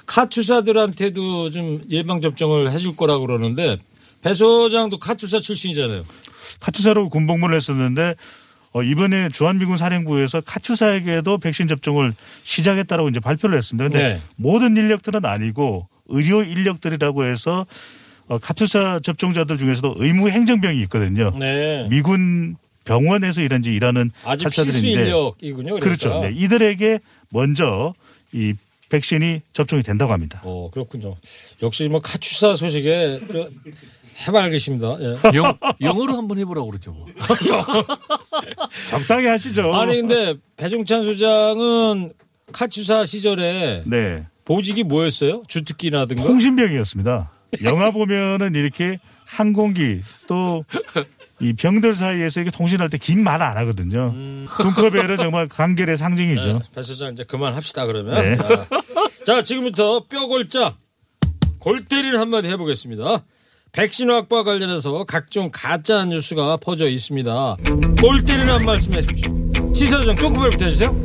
카투사들한테도 0.06 1.52
좀 1.52 1.82
예방 1.90 2.20
접종을 2.22 2.72
해줄 2.72 2.96
거라고 2.96 3.26
그러는데 3.26 3.78
배 4.28 4.34
소장도 4.34 5.00
카투사 5.00 5.40
출신이잖아요. 5.40 6.04
카투사로 6.60 7.08
군복무를 7.10 7.56
했었는데 7.56 8.16
어, 8.74 8.84
이번에 8.84 9.30
주한미군 9.30 9.78
사령부에서 9.78 10.42
카투사에게도 10.42 11.38
백신 11.38 11.68
접종을 11.68 12.14
시작했다라고 12.44 13.08
이제 13.08 13.22
발표를 13.22 13.58
했습니다. 13.58 13.88
근데 13.88 14.10
네. 14.16 14.22
모든 14.36 14.76
인력들은 14.76 15.24
아니고 15.24 15.88
의료 16.08 16.44
인력들이라고 16.44 17.26
해서 17.26 17.66
어, 18.28 18.38
카투사 18.38 19.00
접종자들 19.02 19.58
중에서도 19.58 19.96
의무 19.98 20.30
행정병이 20.30 20.82
있거든요. 20.84 21.34
네. 21.40 21.88
미군 21.90 22.58
병원에서 22.84 23.42
일하는 23.42 23.64
일하는 23.64 24.12
아주 24.26 24.50
필수 24.50 24.86
인력이군요. 24.86 25.76
그러니까. 25.76 25.86
그렇죠. 25.86 26.22
네. 26.22 26.34
이들에게 26.36 27.00
먼저 27.30 27.94
이 28.34 28.54
백신이 28.90 29.42
접종이 29.54 29.84
된다고 29.84 30.12
합니다. 30.14 30.42
어, 30.44 30.70
그렇군요. 30.72 31.16
역시 31.62 31.88
뭐 31.90 32.02
카투사 32.02 32.56
소식에 32.56 33.20
저 34.18 34.32
해맑으십니다. 34.32 34.98
예. 35.00 35.18
영, 35.38 35.58
영어로 35.82 36.18
한번 36.18 36.38
해보라고 36.40 36.68
그러죠. 36.70 36.92
뭐. 36.92 37.06
적당히 38.90 39.28
하시죠. 39.28 39.74
아니 39.74 39.98
근데 40.02 40.36
배종찬 40.58 41.04
소장은 41.04 42.10
카투사 42.52 43.06
시절에 43.06 43.84
네. 43.86 44.26
보직이 44.46 44.84
뭐였어요? 44.84 45.44
주특기라든가? 45.48 46.24
통신병이었습니다. 46.24 47.32
영화 47.64 47.92
보면은 47.92 48.56
이렇게 48.56 49.00
항공기 49.26 50.02
또 50.28 50.64
이 51.40 51.54
병들 51.54 51.94
사이에서 51.94 52.42
이렇게 52.42 52.50
통신할 52.58 52.90
때 52.90 52.98
긴 52.98 53.22
말 53.24 53.44
안 53.44 53.58
하거든요. 53.58 54.12
둔커벨은 54.60 55.18
정말 55.18 55.48
간결의 55.48 55.96
상징이죠. 55.96 56.54
네, 56.54 56.60
배 56.74 56.82
소장 56.82 57.12
이제 57.12 57.24
그만합시다 57.26 57.86
그러면. 57.86 58.16
네. 58.16 58.38
자, 58.38 58.66
자, 59.24 59.42
지금부터 59.44 60.06
뼈골자 60.08 60.78
골 61.60 61.86
때리는 61.86 62.18
한마디 62.20 62.48
해보겠습니다. 62.48 63.24
백신 63.78 64.10
확보와 64.10 64.44
관련해서 64.44 65.04
각종 65.04 65.52
가짜 65.54 66.04
뉴스가 66.06 66.58
퍼져 66.58 66.90
있습니다. 66.90 67.58
골 68.02 68.26
때리는 68.26 68.52
한 68.52 68.66
말씀 68.66 68.92
해주십시오. 68.92 69.72
시사장 69.76 70.16
뚱커벨부터 70.16 70.66
해주세요. 70.66 70.96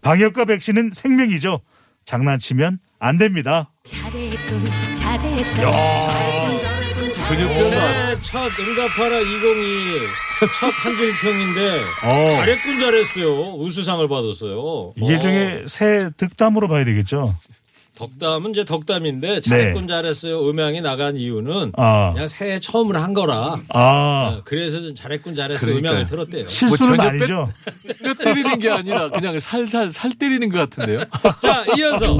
방역과 0.00 0.46
백신은 0.46 0.92
생명이죠. 0.94 1.60
장난치면 2.06 2.78
안 2.98 3.18
됩니다. 3.18 3.70
잘했군 3.84 4.64
잘했어 4.96 5.70
근육변화. 7.28 7.58
올해 7.58 8.20
첫 8.22 8.50
응답하라 8.58 9.18
2022 9.20 10.06
첫 10.58 10.70
한줄평인데 10.70 11.80
어. 12.04 12.30
잘했군 12.30 12.80
잘했어요. 12.80 13.56
우수상을 13.56 14.08
받았어요. 14.08 14.94
이게 14.96 15.16
어. 15.16 15.18
중에 15.18 15.64
새 15.66 16.08
득담으로 16.16 16.66
봐야 16.66 16.86
되겠죠. 16.86 17.34
덕담은 17.98 18.52
이제 18.52 18.64
덕담인데 18.64 19.40
잘했군 19.40 19.88
잘했어요. 19.88 20.48
음향이 20.48 20.80
나간 20.82 21.16
이유는 21.16 21.66
네. 21.66 21.72
아. 21.76 22.12
그냥 22.12 22.28
새해 22.28 22.60
처음으로 22.60 22.98
한 22.98 23.12
거라. 23.12 23.56
아, 23.70 24.36
어, 24.38 24.42
그래서 24.44 24.80
좀 24.80 24.94
잘했군 24.94 25.34
잘했어요. 25.34 25.66
그러니까요. 25.66 25.90
음향을 25.92 26.06
들었대요. 26.06 26.48
실수는 26.48 26.96
전혀 26.96 27.08
아니죠. 27.08 27.48
뼈 28.04 28.14
때리는 28.14 28.58
게 28.60 28.70
아니라 28.70 29.10
그냥 29.10 29.40
살살 29.40 29.90
살 29.90 30.12
때리는 30.16 30.48
것 30.48 30.58
같은데요. 30.70 30.98
자, 31.42 31.64
이어서 31.76 32.16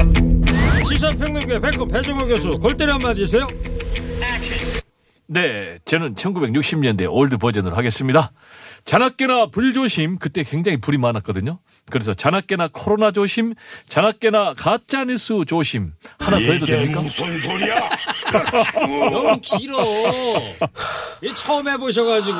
시사평론가 0.88 1.60
백호 1.60 1.86
배종호 1.86 2.26
교수 2.26 2.58
골때리 2.58 2.90
한마디 2.90 3.22
있어요? 3.22 3.46
네, 5.30 5.78
저는 5.84 6.14
1960년대 6.14 7.06
old 7.08 7.36
버전으로 7.36 7.76
하겠습니다. 7.76 8.32
자나깨나 8.84 9.50
불조심 9.50 10.18
그때 10.18 10.42
굉장히 10.42 10.80
불이 10.80 10.96
많았거든요. 10.98 11.58
그래서 11.90 12.14
자나깨나 12.14 12.68
코로나 12.72 13.10
조심, 13.10 13.54
자나깨나 13.88 14.54
가짜 14.54 15.04
뉴스 15.04 15.44
조심 15.46 15.92
하나 16.18 16.38
더 16.38 16.42
해도 16.52 16.66
됩니까? 16.66 17.02
너무 19.10 19.40
길어. 19.40 19.78
이 21.22 21.34
처음 21.34 21.68
해보셔가지고 21.68 22.38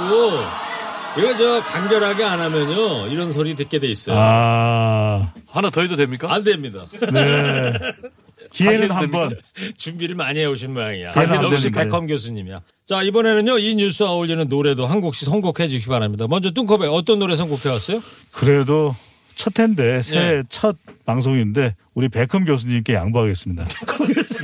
이거 1.19 1.35
저 1.37 1.64
간결하게 1.64 2.25
안 2.25 2.40
하면요 2.40 3.07
이런 3.09 3.33
소리 3.33 3.55
듣게 3.57 3.78
돼 3.78 3.88
있어요. 3.88 4.17
아, 4.19 5.33
하나 5.49 5.71
더 5.71 5.81
해도 5.81 5.97
됩니까? 5.97 6.33
안 6.33 6.45
됩니다. 6.45 6.87
네. 7.12 7.73
기회는 8.52 8.90
하셔도 8.90 8.95
한번. 8.95 9.38
준비를 9.76 10.14
많이 10.14 10.40
해오신 10.40 10.73
모양이야. 10.73 11.12
역시. 11.43 11.71
백컴 11.71 12.07
교수님이야. 12.07 12.62
자 12.87 13.02
이번에는요 13.02 13.59
이 13.59 13.75
뉴스와 13.75 14.11
어울리는 14.12 14.47
노래도 14.49 14.87
한 14.87 15.00
곡씩 15.00 15.28
선곡해 15.28 15.69
주시기 15.69 15.90
바랍니다. 15.90 16.26
먼저 16.28 16.50
뚱커벨 16.50 16.88
어떤 16.90 17.19
노래 17.19 17.35
선곡해 17.37 17.69
왔어요? 17.69 18.02
그래도 18.31 18.95
첫 19.38 19.57
해인데 19.61 20.02
새 20.02 20.18
네. 20.18 20.42
첫 20.49 20.76
방송인데 21.07 21.76
우리 21.95 22.09
백흠 22.09 22.45
교수님께 22.45 22.95
양보하겠습니다. 22.95 23.64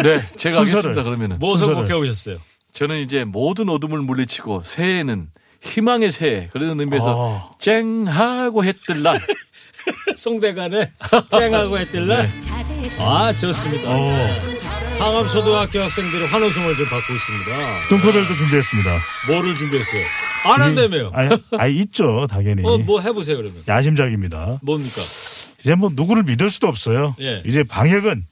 네, 0.04 0.20
제가. 0.36 0.60
하겠습니다. 0.60 1.02
그러면은 1.02 1.38
뭐 1.40 1.56
순서를. 1.56 1.74
선곡해 1.84 2.00
오셨어요? 2.00 2.38
저는 2.72 3.00
이제 3.00 3.24
모든 3.24 3.68
어둠을 3.68 3.98
물리치고 3.98 4.62
새해는 4.64 5.28
희망의 5.62 6.12
새해 6.12 6.48
그런 6.52 6.78
의미에서 6.78 7.56
쨍하고 7.58 8.64
했들 8.64 9.02
날 9.02 9.18
송대관의 10.16 10.92
쨍하고 11.30 11.76
했들 11.78 12.06
날. 12.06 12.28
잘했어 12.40 13.04
아 13.16 13.32
좋습니다. 13.32 13.90
어. 13.90 14.06
상암초등학교 14.96 15.80
학생들의 15.80 16.28
환호성을 16.28 16.76
좀 16.76 16.86
받고 16.86 17.12
있습니다. 17.12 17.88
뚱커벨도 17.88 18.34
준비했습니다. 18.34 18.90
뭐를 19.28 19.56
준비했어요? 19.56 20.02
안 20.44 20.60
한다며요. 20.60 21.10
아니, 21.14 21.36
아니 21.58 21.76
있죠, 21.80 22.26
당연히. 22.28 22.62
어, 22.64 22.78
뭐 22.78 23.00
해보세요 23.00 23.36
그러면. 23.36 23.62
야심작입니다. 23.66 24.60
뭡니까? 24.62 25.02
이제 25.60 25.74
뭐 25.74 25.90
누구를 25.92 26.24
믿을 26.24 26.50
수도 26.50 26.66
없어요. 26.68 27.16
예. 27.20 27.42
이제 27.46 27.62
방역은 27.64 28.26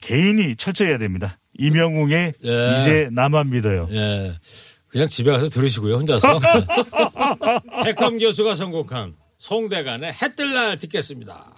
개인이 0.00 0.56
철저해야 0.56 0.98
됩니다. 0.98 1.38
이명웅의 1.58 2.34
예. 2.44 2.80
이제 2.80 3.08
나만 3.12 3.50
믿어요. 3.50 3.88
예. 3.92 4.34
그냥 4.88 5.08
집에 5.08 5.30
가서 5.30 5.48
들으시고요, 5.48 5.96
혼자서. 5.96 6.40
네. 6.40 7.84
백컴 7.84 8.18
교수가 8.18 8.54
선곡한 8.54 9.14
송대관의 9.38 10.12
해뜰날 10.12 10.78
듣겠습니다. 10.78 11.54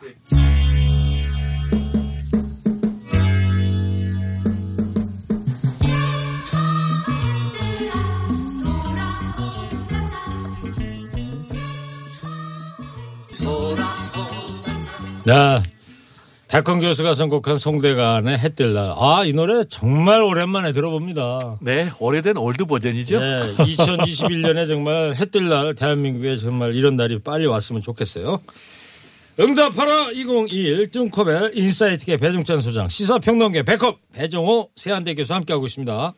네. 15.25 15.62
백컴 16.49 16.81
교수가 16.81 17.14
선곡한 17.14 17.57
송대관의 17.57 18.38
해뜰날. 18.38 18.93
아, 18.97 19.23
이 19.25 19.33
노래 19.33 19.64
정말 19.64 20.21
오랜만에 20.21 20.73
들어봅니다. 20.73 21.59
네, 21.62 21.91
오래된 21.99 22.37
old 22.37 22.67
버전이죠. 22.67 23.21
네, 23.21 23.55
2021년에 23.57 24.69
정말 24.69 25.14
해뜰날 25.14 25.75
대한민국에 25.75 26.37
정말 26.37 26.75
이런 26.75 26.97
날이 26.97 27.21
빨리 27.21 27.47
왔으면 27.47 27.81
좋겠어요. 27.81 28.41
응답하라 29.41 30.11
2021 30.11 30.91
뚱커벨 30.91 31.52
insight계 31.55 32.19
배종찬 32.19 32.61
소장 32.61 32.88
시사평론계 32.88 33.62
백컴 33.62 33.99
배종호 34.12 34.69
세한대 34.76 35.14
교수 35.14 35.33
함께하고 35.33 35.64
있습니다. 35.64 36.14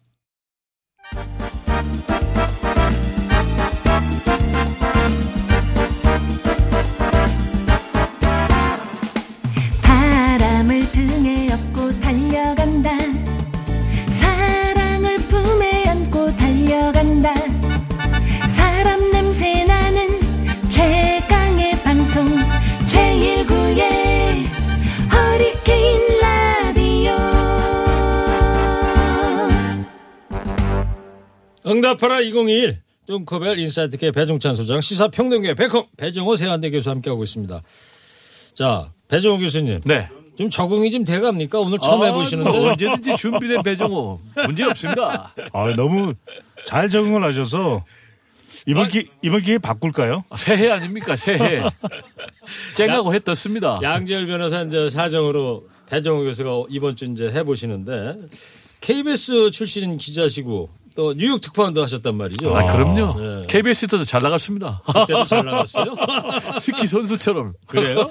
응답하라 31.66 32.21
2021 32.21 32.78
뚱커벨 33.06 33.59
인사이트계 33.59 34.12
배종찬 34.12 34.54
소장 34.56 34.80
시사평론계 34.80 35.54
백업 35.54 35.88
배정호 35.97 36.37
세한대 36.37 36.71
교수 36.71 36.90
함께하고 36.90 37.23
있습니다. 37.23 37.62
자, 38.54 38.90
배정호 39.09 39.38
교수님. 39.38 39.80
네. 39.85 40.09
좀 40.37 40.50
적응이 40.50 40.90
좀 40.90 41.04
돼갑니까? 41.04 41.61
오늘 41.61 41.78
처음 41.78 42.02
아, 42.02 42.06
해보시는데. 42.06 42.50
뭐 42.50 42.71
언제든지 42.71 43.16
준비된 43.16 43.62
배정호 43.62 44.21
문제 44.47 44.64
없습니다. 44.64 45.33
아, 45.52 45.76
너무 45.76 46.14
잘 46.66 46.88
적응을 46.88 47.23
하셔서 47.23 47.85
이번 48.66 48.88
기 48.88 49.09
이번 49.23 49.42
기회에 49.42 49.59
바꿀까요? 49.59 50.25
새해 50.37 50.71
아닙니까 50.71 51.14
새해. 51.16 51.62
쨍하고 52.76 53.14
해 53.14 53.21
떴습니다. 53.21 53.78
양재열 53.83 54.26
변호사 54.26 54.62
이제 54.62 54.88
사정으로 54.88 55.68
배정호 55.90 56.25
교수가 56.25 56.50
이번 56.71 56.97
주 56.97 57.04
이제 57.04 57.30
해보시는데 57.30 58.16
KBS 58.80 59.50
출신 59.50 59.97
기자시고 59.99 60.71
또 60.94 61.12
뉴욕 61.14 61.40
특파원도 61.40 61.82
하셨단 61.82 62.16
말이죠. 62.16 62.56
아, 62.56 62.72
그럼요. 62.72 63.14
네. 63.18 63.46
KBS에서도 63.48 64.04
잘 64.04 64.22
나갔습니다. 64.22 64.80
그때도 64.86 65.24
잘 65.24 65.44
나갔어요. 65.44 65.96
스키 66.60 66.86
선수처럼. 66.86 67.54
그래요? 67.66 68.08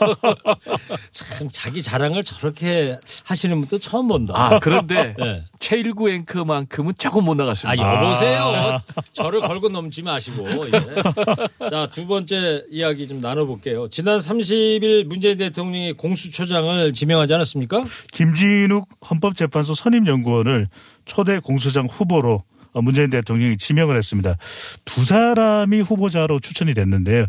참 1.11 1.47
자기 1.51 1.81
자랑을 1.81 2.25
저렇게 2.25 2.99
하시는 3.23 3.57
분도 3.61 3.77
처음 3.77 4.09
본다. 4.09 4.33
아, 4.35 4.59
그런데 4.59 5.15
네. 5.19 5.43
최일구 5.59 6.09
앵커만큼은 6.09 6.95
조금 6.97 7.23
못 7.23 7.33
아, 7.33 7.43
나갔습니다. 7.43 8.03
여보세요. 8.03 8.79
저를 9.13 9.39
걸고 9.41 9.69
넘지 9.69 10.03
마시고. 10.03 10.67
예. 10.67 11.69
자, 11.69 11.87
두 11.89 12.05
번째 12.05 12.65
이야기 12.69 13.07
좀 13.07 13.21
나눠볼게요. 13.21 13.87
지난 13.87 14.19
30일 14.19 15.05
문재인 15.05 15.37
대통령이 15.37 15.93
공수처장을 15.93 16.91
지명하지 16.93 17.33
않았습니까? 17.33 17.85
김진욱 18.11 18.89
헌법재판소 19.09 19.73
선임연구원을 19.73 20.67
초대 21.05 21.39
공수장 21.39 21.85
후보로 21.85 22.33
어, 22.35 22.52
문재인 22.81 23.09
대통령이 23.09 23.57
지명을 23.57 23.97
했습니다. 23.97 24.37
두 24.85 25.03
사람이 25.03 25.81
후보자로 25.81 26.39
추천이 26.39 26.73
됐는데요. 26.73 27.27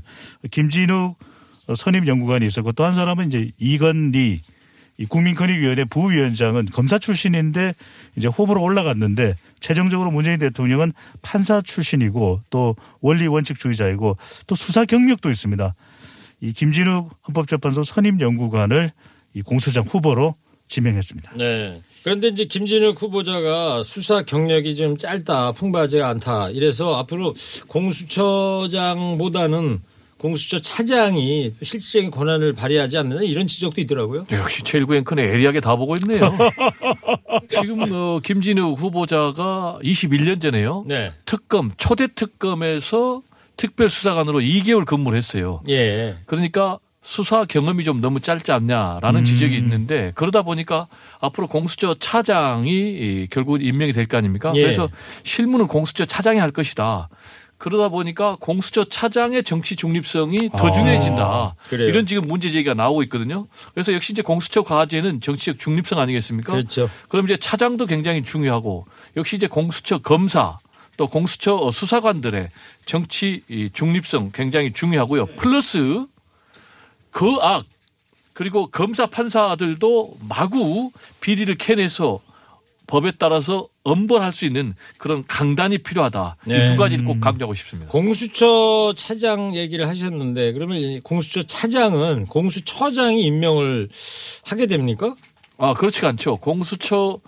김진욱 0.51 1.19
어, 1.67 1.75
선임 1.75 2.07
연구관이 2.07 2.45
있었고 2.47 2.73
또 2.73 2.85
한 2.85 2.95
사람은 2.95 3.29
이제 3.29 3.51
이건리 3.59 4.41
이 4.97 5.07
국민권익위원회 5.07 5.87
부위원장은 5.87 6.67
검사 6.67 6.99
출신인데 6.99 7.75
이제 8.17 8.29
후보로 8.29 8.63
올라갔는데 8.63 9.35
최종적으로 9.59 10.11
문재인 10.13 10.39
대통령은 10.39 10.93
판사 11.21 11.61
출신이고 11.61 12.43
또 12.51 12.77
원리 13.01 13.27
원칙주의자이고 13.27 14.17
또 14.47 14.55
수사 14.55 14.85
경력도 14.85 15.31
있습니다. 15.31 15.75
이 16.43 16.53
김진욱 16.53 17.11
헌법재판소 17.27 17.83
선임 17.83 18.21
연구관을 18.21 18.93
이 19.33 19.43
공소장 19.43 19.85
후보로 19.85 20.37
지명했습니다. 20.69 21.33
네. 21.37 21.81
그런데 22.03 22.29
이제 22.29 22.45
김진욱 22.45 23.01
후보자가 23.01 23.83
수사 23.83 24.23
경력이 24.23 24.77
좀 24.77 24.97
짧다, 24.97 25.53
풍부하지가 25.53 26.09
않다. 26.09 26.51
이래서 26.51 26.97
앞으로 26.97 27.35
공수처장보다는 27.69 29.81
공수처 30.19 30.61
차장이 30.61 31.53
실질적인 31.63 32.11
권한을 32.11 32.55
발휘하지 32.55 32.97
않느냐 32.97 33.21
이런 33.23 33.47
지적도 33.47 33.81
있더라고요. 33.83 34.27
역시 34.33 34.63
제1구 34.63 34.97
앵커는 34.97 35.23
예리하게 35.23 35.61
다 35.61 35.77
보고 35.77 35.95
있네요. 35.97 36.33
지금 37.51 37.93
어, 37.93 38.21
김진욱 38.25 38.81
후보자가 38.81 39.79
21년 39.83 40.41
전에요. 40.41 40.85
네. 40.87 41.13
특검 41.27 41.73
초대 41.77 42.07
특검에서 42.07 43.21
특별수사관으로 43.59 44.41
2개월 44.41 44.87
근무를 44.87 45.19
했어요. 45.19 45.61
예. 45.69 46.17
그러니까 46.27 46.79
수사 47.07 47.45
경험이 47.45 47.85
좀 47.85 48.01
너무 48.01 48.19
짧지 48.19 48.51
않냐라는 48.51 49.27
지적이 49.27 49.59
있는데 49.59 50.13
그러다 50.15 50.41
보니까 50.41 50.89
앞으로 51.21 51.47
공수처 51.49 51.95
차장이 51.99 52.71
이 52.71 53.27
결국 53.31 53.63
임명이 53.63 53.93
될 53.93 54.07
거 54.07 54.17
아닙니까? 54.17 54.53
예. 54.55 54.63
그래서 54.63 54.89
실무는 55.23 55.67
공수처 55.67 56.07
차장이 56.07 56.39
할 56.39 56.51
것이다. 56.51 57.11
그러다 57.59 57.91
보니까 57.91 58.37
공수처 58.41 58.85
차장의 58.85 59.45
정치 59.45 59.77
중립성이 59.77 60.49
더 60.51 60.69
아, 60.69 60.71
중요해진다. 60.71 61.55
그래요. 61.69 61.89
이런 61.89 62.07
지금 62.07 62.27
문제 62.27 62.49
제기가 62.51 62.73
나오고 62.75 63.03
있거든요. 63.05 63.47
그래서 63.75 63.93
역시 63.93 64.13
이제 64.13 64.23
공수처 64.23 64.63
과제는 64.63 65.21
정치적 65.21 65.59
중립성 65.59 65.99
아니겠습니까? 65.99 66.53
그렇죠. 66.53 66.89
그럼 67.11 67.27
이제 67.27 67.37
차장도 67.37 67.85
굉장히 67.87 68.23
중요하고 68.23 68.87
역시 69.17 69.37
이제 69.37 69.47
공수처 69.47 69.99
검사 69.99 70.59
또 70.97 71.07
공수처 71.07 71.71
수사관들의 71.71 72.49
정치 72.87 73.43
이 73.49 73.69
중립성 73.73 74.31
굉장히 74.33 74.73
중요하고요. 74.73 75.27
플러스 75.37 76.07
그악 77.15 77.65
그리고 78.33 78.67
검사 78.67 79.07
판사들도 79.07 80.17
마구 80.29 80.91
비리를 81.21 81.57
캐내서 81.57 82.19
법에 82.89 83.13
따라서 83.17 83.69
엄벌할 83.85 84.33
수 84.33 84.45
있는 84.45 84.75
그런 84.99 85.25
강단이 85.27 85.79
필요하다. 85.79 86.37
네. 86.47 86.65
이두 86.65 86.77
가지를 86.77 87.05
꼭 87.05 87.21
강조하고 87.21 87.55
싶습니다. 87.55 87.91
공수처 87.91 88.93
차장 88.97 89.55
얘기를 89.55 89.89
하셨는데 89.89 90.53
그러면 90.53 90.79
이 90.79 91.01
공수처 91.01 91.45
차장은 91.45 92.27
공수처장이 92.27 93.23
임명을 93.23 93.89
하게 94.45 94.67
됩니까? 94.67 95.15
아 95.57 95.73
그렇지가 95.73 96.09
않죠. 96.09 96.39
공수처 96.39 97.21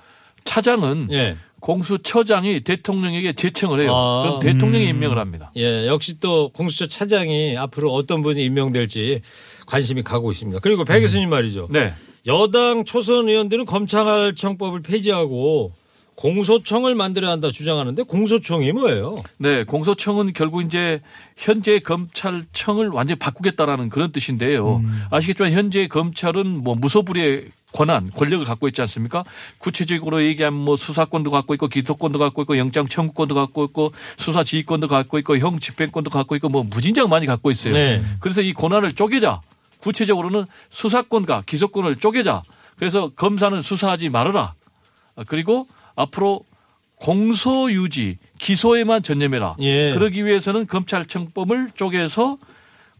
차장은 0.44 1.08
예. 1.12 1.36
공수처장이 1.60 2.64
대통령에게 2.64 3.32
제청을 3.32 3.80
해요. 3.80 3.94
아. 3.94 4.22
그럼 4.22 4.40
대통령이 4.40 4.88
임명을 4.88 5.18
합니다. 5.18 5.50
예, 5.56 5.86
역시 5.86 6.20
또 6.20 6.50
공수처 6.50 6.86
차장이 6.86 7.56
앞으로 7.56 7.92
어떤 7.92 8.22
분이 8.22 8.44
임명될지 8.44 9.20
관심이 9.66 10.02
가고 10.02 10.30
있습니다. 10.30 10.60
그리고 10.60 10.84
배 10.84 11.00
교수님 11.00 11.28
말이죠. 11.28 11.68
네. 11.70 11.92
여당 12.26 12.84
초선 12.84 13.28
의원들은 13.28 13.66
검찰청법을 13.66 14.82
폐지하고 14.82 15.72
공소청을 16.16 16.94
만들어야 16.94 17.30
한다 17.30 17.50
주장하는데 17.50 18.02
공소청이 18.04 18.72
뭐예요? 18.72 19.16
네, 19.38 19.64
공소청은 19.64 20.32
결국 20.32 20.62
이제 20.62 21.00
현재 21.36 21.78
검찰청을 21.78 22.88
완전히 22.88 23.18
바꾸겠다라는 23.18 23.90
그런 23.90 24.12
뜻인데요. 24.12 24.82
아시겠지만 25.10 25.52
현재 25.52 25.86
검찰은 25.86 26.64
뭐 26.64 26.74
무소불위의 26.74 27.50
권한, 27.72 28.10
권력을 28.10 28.44
갖고 28.46 28.66
있지 28.68 28.80
않습니까? 28.80 29.24
구체적으로 29.58 30.24
얘기하면 30.24 30.58
뭐 30.58 30.76
수사권도 30.76 31.30
갖고 31.30 31.52
있고 31.52 31.68
기소권도 31.68 32.18
갖고 32.18 32.40
있고 32.42 32.56
영장 32.56 32.86
청구권도 32.86 33.34
갖고 33.34 33.64
있고 33.66 33.92
수사 34.16 34.42
지휘권도 34.42 34.88
갖고 34.88 35.18
있고 35.18 35.36
형 35.36 35.58
집행권도 35.58 36.10
갖고 36.10 36.34
있고 36.36 36.48
뭐 36.48 36.64
무진장 36.64 37.10
많이 37.10 37.26
갖고 37.26 37.50
있어요. 37.50 37.74
네. 37.74 38.02
그래서 38.20 38.40
이 38.40 38.54
권한을 38.54 38.94
쪼개자. 38.94 39.42
구체적으로는 39.86 40.46
수사권과 40.70 41.44
기소권을 41.46 41.96
쪼개자. 41.96 42.42
그래서 42.76 43.10
검사는 43.14 43.60
수사하지 43.62 44.08
말아라. 44.10 44.54
아, 45.14 45.24
그리고 45.26 45.66
앞으로 45.94 46.40
공소 46.96 47.70
유지, 47.70 48.18
기소에만 48.38 49.02
전념해라. 49.02 49.56
예. 49.60 49.92
그러기 49.94 50.24
위해서는 50.24 50.66
검찰청법을 50.66 51.68
쪼개서 51.74 52.38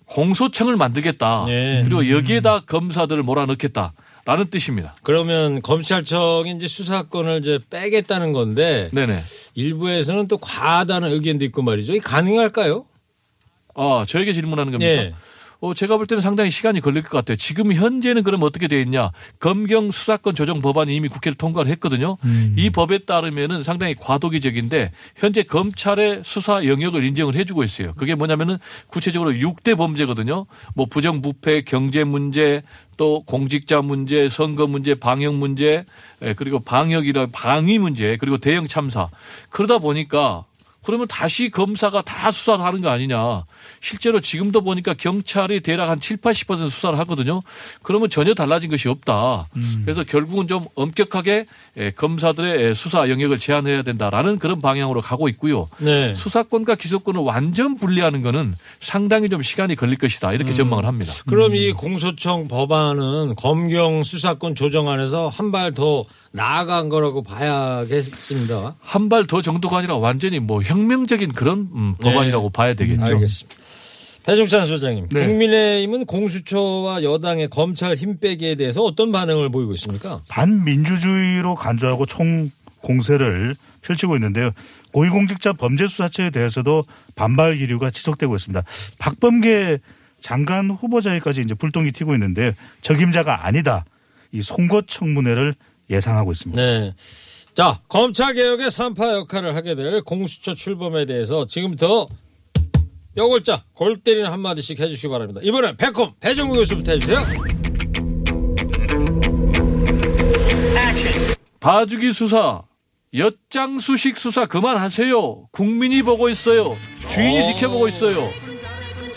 공소청을 0.07 0.77
만들겠다. 0.77 1.47
예. 1.49 1.83
그리고 1.85 2.09
여기에다 2.09 2.61
검사들을 2.61 3.23
몰아넣겠다 3.25 3.93
라는 4.25 4.49
뜻입니다. 4.51 4.95
그러면 5.03 5.61
검찰청이 5.63 6.53
이제 6.53 6.69
수사권을 6.69 7.39
이제 7.41 7.59
빼겠다는 7.71 8.33
건데 8.33 8.91
네네. 8.93 9.19
일부에서는 9.55 10.29
또 10.29 10.39
과하다는 10.39 11.11
의견도 11.13 11.45
있고 11.47 11.63
말이죠. 11.63 11.95
이 11.95 12.01
가능할까요? 12.01 12.85
아, 13.75 14.05
저에게 14.07 14.33
질문하는 14.33 14.73
겁니까? 14.73 14.91
예. 14.91 15.15
어, 15.67 15.75
제가 15.75 15.97
볼 15.97 16.07
때는 16.07 16.23
상당히 16.23 16.51
시간이 16.51 16.81
걸릴 16.81 17.03
것 17.03 17.11
같아요. 17.11 17.37
지금 17.37 17.73
현재는 17.73 18.23
그럼 18.23 18.45
어떻게 18.45 18.69
되어 18.69 18.79
있냐. 18.81 19.11
검경 19.41 19.91
수사권 19.91 20.37
조정 20.37 20.63
법안이 20.63 20.95
이미 20.95 21.09
국회를 21.09 21.37
통과를 21.37 21.71
했거든요. 21.73 22.19
이 22.57 22.71
법에 22.71 22.99
따르면은 22.99 23.65
상당히 23.65 23.97
과도기적인데 23.97 24.93
현재 25.17 25.43
검찰의 25.43 26.21
수사 26.25 26.65
영역을 26.65 27.03
인정을 27.03 27.35
해주고 27.35 27.65
있어요. 27.65 27.95
그게 27.95 28.15
뭐냐면은 28.15 28.59
구체적으로 28.87 29.33
6대 29.33 29.77
범죄거든요. 29.77 30.47
뭐 30.77 30.87
부정부패, 30.87 31.63
경제 31.63 32.05
문제, 32.05 32.63
또 32.97 33.25
공직자 33.25 33.83
문제, 33.83 34.29
선거 34.29 34.69
문제, 34.69 34.95
방역 34.95 35.35
문제, 35.35 35.85
예, 36.23 36.35
그리고 36.35 36.61
방역이라 36.61 37.29
방위 37.33 37.79
문제, 37.79 38.17
그리고 38.19 38.39
대형 38.39 38.67
참사. 38.67 39.09
그러다 39.51 39.79
보니까 39.79 40.45
그러면 40.87 41.09
다시 41.09 41.51
검사가 41.51 42.03
다 42.03 42.31
수사를 42.31 42.65
하는 42.65 42.81
거 42.81 42.91
아니냐. 42.91 43.45
실제로 43.81 44.21
지금도 44.21 44.61
보니까 44.63 44.95
경찰이 44.95 45.59
대략 45.61 45.89
한 45.89 45.99
7, 45.99 46.19
80% 46.19 46.71
수사를 46.71 46.97
하거든요. 47.01 47.43
그러면 47.83 48.09
전혀 48.09 48.35
달라진 48.35 48.71
것이 48.71 48.89
없다. 48.89 49.49
그래서 49.85 50.05
결국은 50.05 50.47
좀 50.47 50.67
엄격하게 50.77 51.47
예, 51.79 51.91
검사들의 51.91 52.75
수사 52.77 53.09
영역을 53.09 53.39
제한해야 53.39 53.83
된다라는 53.83 54.39
그런 54.39 54.61
방향으로 54.63 55.01
가고 55.03 55.29
있고요. 55.29 55.69
네. 55.79 56.15
수사권과 56.15 56.77
기소권을 56.77 57.21
완전 57.21 57.77
분리하는 57.79 58.23
거는 58.23 58.55
상당히 58.81 59.29
좀 59.29 59.43
시간이 59.43 59.75
걸릴 59.75 59.99
것이다. 59.99 60.33
이렇게 60.35 60.53
전망을 60.53 60.87
합니다. 60.87 61.13
그럼 61.27 61.57
이 61.57 61.73
공소청 61.73 62.47
법안은 62.49 63.35
검경 63.35 64.05
수사권 64.05 64.55
조정안에서 64.55 65.27
한 65.29 65.51
발 65.51 65.73
더 65.75 66.05
나아간 66.37 66.89
거라고 66.89 67.23
봐야겠습니다. 67.23 68.77
한 68.81 69.09
발 69.09 69.25
더 69.27 69.41
정도가 69.43 69.79
아니라 69.79 69.97
완전히 69.97 70.39
뭐 70.39 70.63
혁명적인 70.63 71.33
그런 71.33 71.69
음, 71.75 71.95
법안이라고 72.01 72.51
봐야 72.51 72.75
되겠죠. 72.75 73.05
네. 73.05 73.13
알겠습니다. 73.13 73.57
배종찬 74.25 74.67
소장님, 74.67 75.09
네. 75.11 75.25
국민의힘은 75.27 76.05
공수처와 76.07 77.05
여당의 77.05 77.49
검찰 77.49 77.95
힘 77.95 78.19
빼기에 78.19 78.57
대해서 78.57 78.83
어떤 78.83 79.13
반응을 79.13 79.51
보이고 79.51 79.73
있습니까? 79.75 80.21
반민주주의로 80.29 81.55
간주하고 81.55 82.07
총 82.07 82.51
공세를 82.83 83.55
펼치고 83.83 84.17
있는데요. 84.17 84.51
고위공직자 84.93 85.53
범죄수사처에 85.53 86.31
대해서도 86.31 86.85
반발 87.15 87.57
기류가 87.57 87.91
지속되고 87.91 88.35
있습니다. 88.35 88.65
박범계 88.99 89.79
장관 90.21 90.71
후보자에까지 90.71 91.43
이제 91.43 91.55
불똥이 91.55 91.93
튀고 91.93 92.15
있는데 92.15 92.57
적임자가 92.81 93.47
아니다. 93.47 93.85
이 94.33 94.43
송곳 94.43 94.87
청문회를 94.89 95.55
예상하고 95.91 96.33
있습니다. 96.33 96.61
네. 96.61 96.93
자, 97.55 97.81
검찰 97.89 98.35
개혁의 98.35 98.71
산파 98.71 99.13
역할을 99.15 99.57
하게 99.57 99.75
될 99.75 100.03
공수처 100.03 100.55
출범에 100.55 101.07
대해서 101.07 101.47
지금부터 101.47 102.07
뼈골자 103.15 103.65
골 103.73 103.97
때리는 103.97 104.31
한마디씩 104.31 104.79
해주시기 104.79 105.09
바랍니다. 105.09 105.41
이번엔 105.43 105.77
백홈 105.79 106.13
배정우 106.21 106.55
교수부터 106.55 106.93
해주세요. 106.93 107.19
봐주기 111.61 112.13
수사, 112.13 112.63
엿장수식 113.15 114.19
수사 114.19 114.45
그만하세요. 114.47 115.49
국민이 115.51 116.03
보고 116.03 116.29
있어요. 116.29 116.77
주인이 117.09 117.45
지켜보고 117.47 117.89
있어요. 117.89 118.31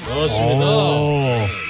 좋습니다. 0.05 0.65
오. 0.99 1.19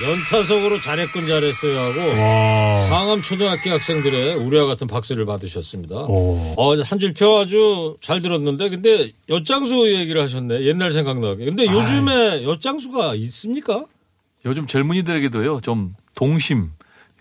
연타석으로 0.04 0.80
잘했군 0.80 1.28
잘했어요 1.28 1.80
하고 1.80 2.00
와. 2.22 2.78
상암 2.86 3.22
초등학교 3.22 3.72
학생들의 3.72 4.36
우리와 4.36 4.66
같은 4.66 4.88
박수를 4.88 5.26
받으셨습니다. 5.26 5.96
오. 5.96 6.54
어, 6.58 6.76
한줄표 6.82 7.38
아주 7.38 7.96
잘 8.02 8.22
들었는데 8.22 8.70
근데 8.70 9.12
엿장수 9.30 9.94
얘기를 9.96 10.22
하셨네. 10.22 10.62
옛날 10.66 10.92
생각나게. 10.92 11.46
근데 11.46 11.66
요즘에 11.66 12.44
엿장수가 12.44 13.16
있습니까? 13.16 13.86
요즘 14.46 14.68
젊은이들에게도요, 14.68 15.60
좀 15.62 15.94
동심, 16.16 16.70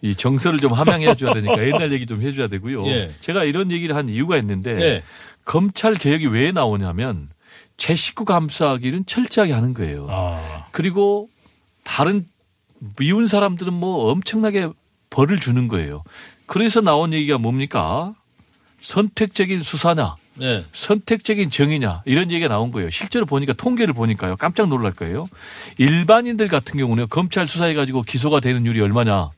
이 0.03 0.15
정서를 0.15 0.61
좀 0.61 0.73
함양해 0.73 1.15
줘야 1.17 1.33
되니까 1.35 1.59
옛날 1.67 1.91
얘기 1.93 2.07
좀 2.07 2.23
해줘야 2.23 2.47
되고요. 2.49 2.87
예. 2.87 3.13
제가 3.21 3.45
이런 3.45 3.73
얘기를 3.73 3.97
한 3.97 4.09
이유가 4.09 4.37
있는데 4.37 4.71
예. 4.81 5.03
검찰 5.45 5.95
개혁이 5.95 6.27
왜 6.27 6.53
나오냐면 6.53 7.31
제 7.79 7.95
식구 7.95 8.27
감싸기는 8.27 9.07
철저하게 9.07 9.53
하는 9.55 9.73
거예요. 9.73 10.09
아. 10.11 10.67
그리고 10.73 11.31
다른 11.85 12.27
미운 12.99 13.27
사람들은 13.27 13.73
뭐 13.73 14.11
엄청나게 14.11 14.69
벌을 15.09 15.41
주는 15.41 15.69
거예요. 15.69 16.03
그래서 16.47 16.81
나온 16.81 17.15
얘기가 17.15 17.39
뭡니까? 17.39 18.15
선택적인 18.81 19.63
수사냐, 19.63 20.17
네. 20.35 20.65
선택적인 20.73 21.51
정의냐 21.51 22.03
이런 22.05 22.31
얘기가 22.31 22.49
나온 22.49 22.71
거예요. 22.71 22.91
실제로 22.91 23.27
보니까 23.27 23.53
통계를 23.53 23.95
보니까요. 23.95 24.37
깜짝 24.37 24.69
놀랄 24.69 24.93
거예요. 24.93 25.29
일반인들 25.79 26.49
같은 26.49 26.79
경우는 26.79 27.09
검찰 27.09 27.47
수사해 27.47 27.75
가지고 27.75 28.03
기소가 28.03 28.41
되는 28.41 28.67
율이 28.67 28.81
얼마냐? 28.81 29.31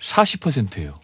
40%예요. 0.00 0.94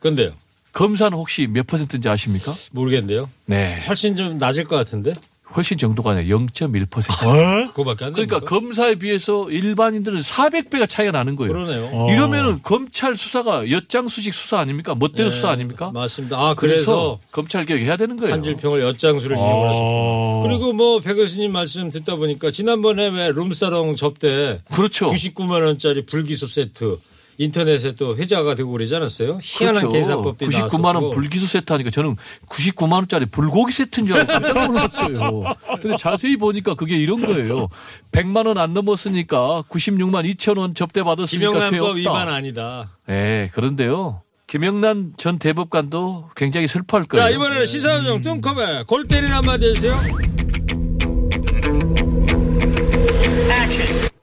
근데요. 0.00 0.32
검사는 0.72 1.16
혹시 1.16 1.46
몇 1.46 1.66
퍼센트인지 1.66 2.08
아십니까? 2.08 2.52
모르겠는데요. 2.72 3.30
네. 3.46 3.80
훨씬 3.86 4.16
좀 4.16 4.38
낮을 4.38 4.64
것 4.64 4.76
같은데. 4.76 5.12
훨씬 5.56 5.76
정도가 5.78 6.12
아니라 6.12 6.36
0.1%. 6.36 7.26
어? 7.26 7.68
그거밖에 7.68 8.06
안 8.06 8.12
그러니까 8.12 8.38
됩니까? 8.40 8.40
검사에 8.40 8.96
비해서 8.96 9.48
일반인들은 9.50 10.20
400배가 10.22 10.88
차이가 10.88 11.12
나는 11.12 11.36
거예요. 11.36 11.52
그러네요. 11.52 11.90
어. 11.92 12.12
이러면은 12.12 12.60
검찰 12.62 13.14
수사가 13.14 13.70
엿장수식 13.70 14.34
수사 14.34 14.58
아닙니까? 14.58 14.94
멋대로 14.94 15.28
네, 15.28 15.34
수사 15.34 15.50
아닙니까? 15.50 15.90
맞습니다. 15.92 16.36
아 16.38 16.54
그래서 16.54 16.74
그래서 16.74 17.18
검찰 17.30 17.66
개혁 17.66 17.80
해야 17.80 17.96
되는 17.96 18.16
거예요. 18.16 18.32
한줄평을 18.34 18.80
엿장수를 18.80 19.36
이용을 19.36 19.68
했습니다. 19.68 19.90
어. 19.92 20.42
그리고 20.44 20.72
뭐 20.72 20.98
배 21.00 21.14
교수님 21.14 21.52
말씀 21.52 21.90
듣다 21.90 22.16
보니까 22.16 22.50
지난번에 22.50 23.08
왜 23.08 23.30
룸사롱 23.30 23.94
접대 23.96 24.60
그렇죠. 24.74 25.06
99만 25.06 25.62
원짜리 25.64 26.04
불기소 26.06 26.46
세트 26.46 26.96
인터넷에 27.38 27.92
또 27.94 28.16
회자가 28.16 28.54
되고 28.54 28.70
그러지 28.70 28.94
않았어요? 28.94 29.38
희한한 29.42 29.88
계산법들이 29.88 30.50
99만 30.50 30.94
원. 30.94 31.10
불기소 31.10 31.46
세트 31.46 31.72
하니까 31.72 31.90
저는 31.90 32.16
99만 32.48 32.92
원짜리 32.92 33.26
불고기 33.26 33.72
세트인 33.72 34.06
줄 34.06 34.16
알고 34.16 34.32
깜짝 34.32 34.66
놀랐어요. 34.66 35.54
근데 35.82 35.96
자세히 35.96 36.36
보니까 36.36 36.74
그게 36.74 36.96
이런 36.96 37.24
거예요. 37.24 37.68
100만 38.12 38.46
원 38.46 38.58
안 38.58 38.72
넘었으니까 38.72 39.64
96만 39.68 40.24
2천 40.36 40.58
원 40.58 40.74
접대 40.74 41.02
받았으니까 41.02 41.50
죄 41.52 41.70
김영란법. 41.70 41.96
위반 41.96 42.28
아니다. 42.28 42.92
네, 43.06 43.50
그런데요. 43.52 44.22
김영란 44.46 45.14
전 45.16 45.38
대법관도 45.38 46.30
굉장히 46.36 46.68
슬퍼할 46.68 47.06
거예요. 47.06 47.24
자 47.26 47.30
이번에는 47.30 47.66
시사조정 47.66 48.20
뚱커벨 48.20 48.84
골 48.84 49.08
때리는 49.08 49.32
한마디 49.34 49.66
해주세요. 49.66 49.94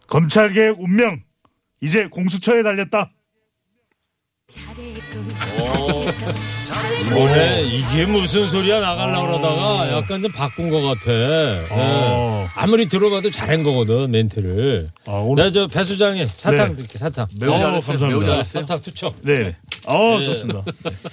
검찰개혁 0.07 0.79
운명 0.79 1.21
이제 1.81 2.07
공수처에 2.07 2.63
달렸다. 2.63 3.11
이번에 7.07 7.61
이게 7.63 8.05
무슨 8.05 8.45
소리야 8.45 8.79
나가려고 8.79 9.27
그러다가 9.27 9.91
약간 9.97 10.21
좀 10.21 10.31
바꾼 10.31 10.69
것 10.69 10.81
같아. 10.81 11.11
예. 11.11 11.67
어. 11.71 12.47
아무리 12.53 12.87
들어봐도 12.87 13.31
잘한 13.31 13.63
거거든 13.63 14.11
멘트를. 14.11 14.91
아, 15.07 15.11
오늘 15.13 15.45
네, 15.45 15.51
저배 15.51 15.83
수장님 15.83 16.27
사탕 16.35 16.69
네. 16.69 16.75
드릴게 16.75 16.97
사탕. 16.97 17.27
매우 17.39 17.51
어, 17.51 17.57
잘했어요. 17.59 17.71
매우 17.71 17.81
감사합니다. 17.81 18.25
잘했어요. 18.25 18.61
사탕 18.65 18.81
투척. 18.81 19.15
네. 19.23 19.55
어, 19.87 20.19
네. 20.19 20.25
좋습니다. 20.25 20.63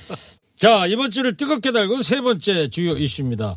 자, 0.56 0.86
이번 0.86 1.10
주를 1.10 1.36
뜨겁게 1.36 1.70
달군 1.72 2.02
세 2.02 2.20
번째 2.20 2.68
주요 2.68 2.96
이슈입니다. 2.96 3.56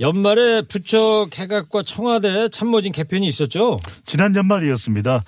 연말에 0.00 0.62
부처 0.62 1.26
개각과 1.30 1.82
청와대 1.82 2.48
참모진 2.48 2.92
개편이 2.92 3.26
있었죠? 3.26 3.80
지난 4.04 4.34
연말이었습니다. 4.34 5.24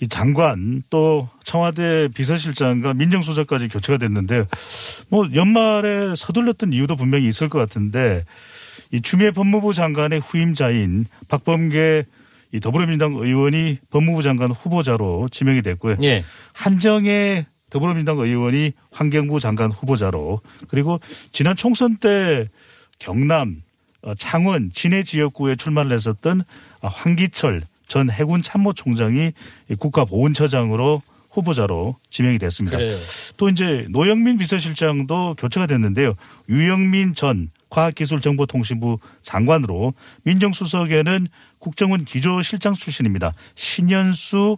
이 0.00 0.08
장관 0.08 0.82
또 0.90 1.28
청와대 1.44 2.08
비서실장과 2.14 2.94
민정수석까지 2.94 3.68
교체가 3.68 3.98
됐는데 3.98 4.44
뭐 5.08 5.26
연말에 5.34 6.14
서둘렀던 6.14 6.72
이유도 6.72 6.96
분명히 6.96 7.28
있을 7.28 7.48
것 7.48 7.58
같은데 7.58 8.24
이 8.92 9.00
추미애 9.00 9.30
법무부 9.30 9.72
장관의 9.72 10.20
후임자인 10.20 11.06
박범계 11.28 12.04
이 12.52 12.60
더불어민주당 12.60 13.14
의원이 13.14 13.78
법무부 13.90 14.22
장관 14.22 14.50
후보자로 14.50 15.28
지명이 15.30 15.62
됐고요. 15.62 15.96
예. 16.02 16.24
한정혜 16.52 17.46
더불어민주당 17.70 18.18
의원이 18.18 18.72
환경부 18.92 19.40
장관 19.40 19.70
후보자로 19.70 20.40
그리고 20.68 21.00
지난 21.32 21.56
총선 21.56 21.96
때 21.96 22.48
경남 22.98 23.62
어, 24.02 24.14
창원 24.14 24.70
진해 24.72 25.02
지역구에 25.02 25.56
출마를 25.56 25.92
했었던 25.92 26.44
아, 26.80 26.88
황기철 26.88 27.62
전 27.88 28.10
해군 28.10 28.42
참모총장이 28.42 29.32
이 29.70 29.74
국가보훈처장으로 29.74 31.02
후보자로 31.30 31.96
지명이 32.08 32.38
됐습니다. 32.38 32.78
그래요. 32.78 32.96
또 33.36 33.48
이제 33.48 33.86
노영민 33.90 34.38
비서실장도 34.38 35.34
교체가 35.38 35.66
됐는데요. 35.66 36.14
유영민 36.48 37.14
전 37.14 37.50
과학기술정보통신부 37.68 38.98
장관으로 39.22 39.92
민정수석에는 40.22 41.28
국정원 41.58 42.04
기조실장 42.04 42.74
출신입니다. 42.74 43.34
신현수 43.54 44.56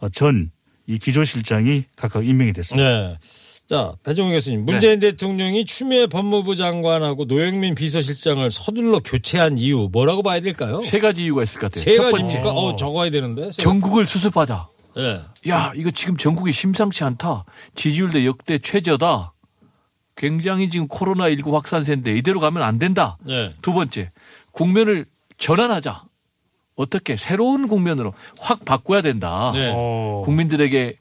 어, 0.00 0.08
전이 0.08 0.48
기조실장이 1.00 1.84
각각 1.96 2.26
임명이 2.26 2.52
됐습니다. 2.52 2.88
네. 2.88 3.18
자, 3.68 3.92
배종훈 4.02 4.32
교수님. 4.32 4.64
문재인 4.64 4.98
대통령이 4.98 5.66
추미애 5.66 6.06
법무부 6.06 6.56
장관하고 6.56 7.26
노영민 7.26 7.74
비서실장을 7.74 8.50
서둘러 8.50 9.00
교체한 9.00 9.58
이유 9.58 9.90
뭐라고 9.92 10.22
봐야 10.22 10.40
될까요? 10.40 10.82
세 10.84 10.98
가지 10.98 11.24
이유가 11.24 11.42
있을 11.42 11.60
것 11.60 11.70
같아요. 11.70 11.82
세 11.82 11.98
가지입니까? 11.98 12.50
어, 12.50 12.76
적어야 12.76 13.10
되는데. 13.10 13.52
세 13.52 13.62
전국을 13.62 14.06
수습하자. 14.06 14.68
네. 14.96 15.20
야, 15.48 15.72
이거 15.76 15.90
지금 15.90 16.16
전국이 16.16 16.50
심상치 16.50 17.04
않다. 17.04 17.44
지지율도 17.74 18.24
역대 18.24 18.58
최저다. 18.58 19.34
굉장히 20.16 20.70
지금 20.70 20.88
코로나19 20.88 21.52
확산세인데 21.52 22.16
이대로 22.16 22.40
가면 22.40 22.62
안 22.62 22.78
된다. 22.78 23.18
네. 23.22 23.52
두 23.60 23.74
번째, 23.74 24.10
국면을 24.52 25.04
전환하자. 25.36 26.04
어떻게 26.74 27.16
새로운 27.16 27.68
국면으로 27.68 28.14
확 28.40 28.64
바꿔야 28.64 29.02
된다. 29.02 29.50
네. 29.54 29.70
어. 29.74 30.22
국민들에게 30.24 30.96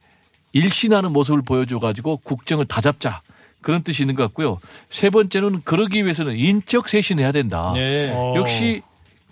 일신하는 0.53 1.12
모습을 1.12 1.41
보여줘가지고 1.41 2.17
국정을 2.17 2.65
다잡자. 2.65 3.21
그런 3.62 3.83
뜻이 3.83 4.03
있는 4.03 4.15
것 4.15 4.23
같고요. 4.23 4.60
세 4.89 5.10
번째는 5.10 5.62
그러기 5.63 6.03
위해서는 6.03 6.38
인적 6.38 6.88
쇄신해야 6.88 7.31
된다. 7.31 7.71
네. 7.73 8.12
어. 8.15 8.33
역시 8.38 8.81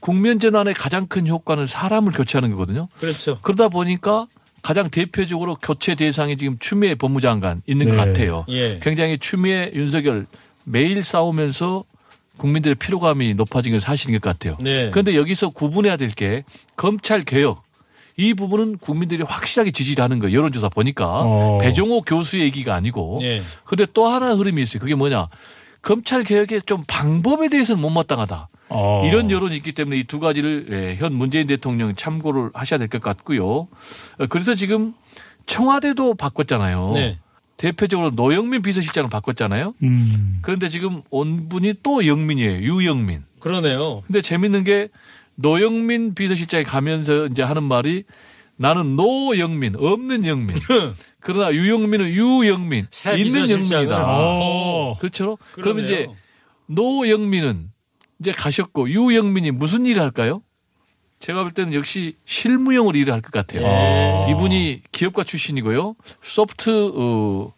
국면 0.02 0.40
전환의 0.40 0.74
가장 0.74 1.08
큰 1.08 1.28
효과는 1.28 1.68
사람을 1.68 2.12
교체하는 2.12 2.52
거거든요. 2.52 2.88
그렇죠. 3.00 3.40
그러다 3.42 3.70
보니까 3.70 4.28
가장 4.62 4.90
대표적으로 4.90 5.56
교체 5.62 5.96
대상이 5.96 6.38
지금 6.38 6.58
추미애 6.60 6.96
법무장관 6.96 7.62
있는 7.66 7.86
것 7.88 7.92
네. 7.94 7.98
같아요. 7.98 8.46
예. 8.50 8.80
굉장히 8.82 9.18
추미애 9.20 9.72
윤석열 9.74 10.26
매일 10.64 11.04
싸우면서 11.04 11.84
국민들의 12.38 12.76
피로감이 12.76 13.36
높아진 13.36 13.72
건 13.72 13.80
사실인 13.80 14.20
것 14.20 14.22
같아요. 14.22 14.58
네. 14.60 14.90
그런데 14.90 15.16
여기서 15.16 15.50
구분해야 15.50 15.96
될 15.98 16.10
게 16.10 16.44
검찰 16.76 17.24
개혁 17.24 17.64
이 18.18 18.34
부분은 18.34 18.78
국민들이 18.78 19.24
확실하게 19.24 19.72
지지를 19.72 20.04
하는 20.04 20.20
거예요. 20.20 20.38
여론조사 20.38 20.70
보니까 20.70 21.06
어. 21.24 21.58
배종호 21.62 22.02
교수 22.04 22.40
얘기가 22.40 22.74
아니고. 22.74 23.20
예. 23.22 23.42
그런데 23.66 23.92
또 23.94 24.08
하나 24.08 24.34
흐름이 24.34 24.62
있어요. 24.62 24.80
그게 24.80 24.96
뭐냐? 24.96 25.28
검찰 25.82 26.24
개혁의 26.24 26.64
좀 26.66 26.84
방법에 26.88 27.50
대해서는 27.50 27.82
못마땅하다. 27.82 28.50
어. 28.70 29.04
이런 29.06 29.30
여론이 29.30 29.56
있기 29.58 29.74
때문에 29.74 29.98
이 30.00 30.04
두 30.06 30.20
가지를 30.20 30.68
예, 30.72 30.96
현 30.96 31.14
문재인 31.14 31.46
대통령 31.46 31.94
참고를 31.94 32.50
하셔야 32.54 32.78
될 32.80 32.88
것 32.88 33.02
같고요. 33.02 33.46
어, 33.48 33.68
그래서 34.30 34.56
지금 34.56 34.94
청와대도 35.46 36.16
바꿨잖아요. 36.16 36.92
네. 36.96 37.20
대표적으로 37.58 38.10
노영민 38.10 38.62
비서실장을 38.64 39.10
바꿨잖아요. 39.10 39.76
음. 39.84 40.40
그런데 40.42 40.68
지금 40.70 41.02
온 41.10 41.48
분이 41.48 41.76
또 41.84 42.06
영민이에요. 42.08 42.62
유영민. 42.64 43.24
그러네요. 43.40 44.02
근데 44.08 44.22
재밌는 44.22 44.64
게 44.64 44.90
노영민 45.36 46.16
비서실장이 46.16 46.64
가면서 46.64 47.28
이제 47.28 47.44
하는 47.44 47.64
말이 47.64 48.04
나는 48.58 48.96
노영민 48.96 49.76
없는 49.78 50.26
영민. 50.26 50.56
그러나 51.20 51.52
유영민은 51.54 52.08
유영민 52.08 52.88
새 52.90 53.18
있는 53.20 53.50
영민이다. 53.50 54.06
어. 54.08 54.98
그렇죠. 55.00 55.38
그럼. 55.52 55.80
이제 55.80 56.08
노영민은 56.68 57.72
이제 58.20 58.32
가셨고 58.32 58.90
유영민이 58.90 59.52
무슨 59.52 59.86
일을 59.86 60.02
할까요? 60.02 60.42
제가 61.20 61.44
볼 61.44 61.52
때는 61.52 61.74
역시 61.74 62.16
실무용으로 62.26 62.98
일을 62.98 63.14
할 63.14 63.22
것 63.22 63.32
같아요. 63.32 63.62
예. 63.64 64.32
이분이 64.32 64.82
기업가 64.92 65.24
출신이고요. 65.24 65.96
소프트 66.22 66.92
어, 66.96 67.54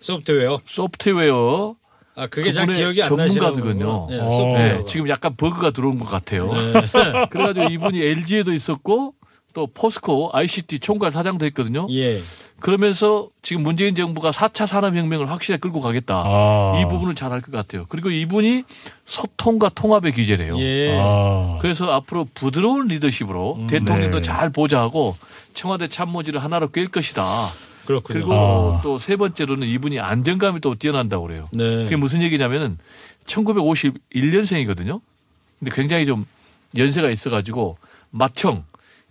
소프트웨어. 0.00 0.60
소프트웨어 0.64 1.76
아, 2.16 2.26
그게 2.26 2.52
잘 2.52 2.66
기억이 2.66 3.02
안 3.02 3.08
전문가들은요. 3.08 4.06
네, 4.10 4.18
어. 4.20 4.54
네, 4.56 4.84
지금 4.86 5.08
약간 5.08 5.34
버그가 5.36 5.70
들어온 5.70 5.98
것 5.98 6.06
같아요. 6.08 6.48
그래가지고 7.30 7.66
이분이 7.70 8.00
LG에도 8.00 8.52
있었고 8.52 9.14
또 9.52 9.66
포스코 9.72 10.30
ICT 10.32 10.80
총괄 10.80 11.10
사장도 11.10 11.44
했거든요. 11.46 11.86
예. 11.90 12.20
그러면서 12.60 13.28
지금 13.42 13.62
문재인 13.62 13.94
정부가 13.94 14.30
4차 14.30 14.66
산업혁명을 14.66 15.30
확실히 15.30 15.58
끌고 15.60 15.80
가겠다. 15.80 16.22
아. 16.26 16.80
이 16.80 16.88
부분을 16.88 17.14
잘 17.14 17.30
할 17.30 17.40
것 17.40 17.50
같아요. 17.52 17.84
그리고 17.88 18.10
이분이 18.10 18.62
소통과 19.04 19.68
통합의 19.68 20.12
기재래요. 20.12 20.58
예. 20.60 20.96
아. 21.00 21.58
그래서 21.60 21.90
앞으로 21.92 22.26
부드러운 22.34 22.86
리더십으로 22.88 23.66
대통령도 23.68 24.16
네. 24.18 24.22
잘 24.22 24.50
보좌하고 24.50 25.16
청와대 25.52 25.88
참모진을 25.88 26.42
하나로 26.42 26.68
꿰일 26.68 26.88
것이다. 26.88 27.48
그렇군요. 27.86 28.18
그리고 28.20 28.32
아. 28.34 28.80
또세 28.82 29.16
번째로는 29.16 29.66
이분이 29.68 30.00
안정감이 30.00 30.60
또 30.60 30.74
뛰어난다고 30.74 31.26
그래요. 31.26 31.48
네. 31.52 31.84
그게 31.84 31.96
무슨 31.96 32.22
얘기냐면은 32.22 32.78
1951년생이거든요. 33.26 35.00
근데 35.58 35.70
굉장히 35.74 36.06
좀 36.06 36.26
연세가 36.76 37.10
있어가지고 37.10 37.78
마청 38.10 38.64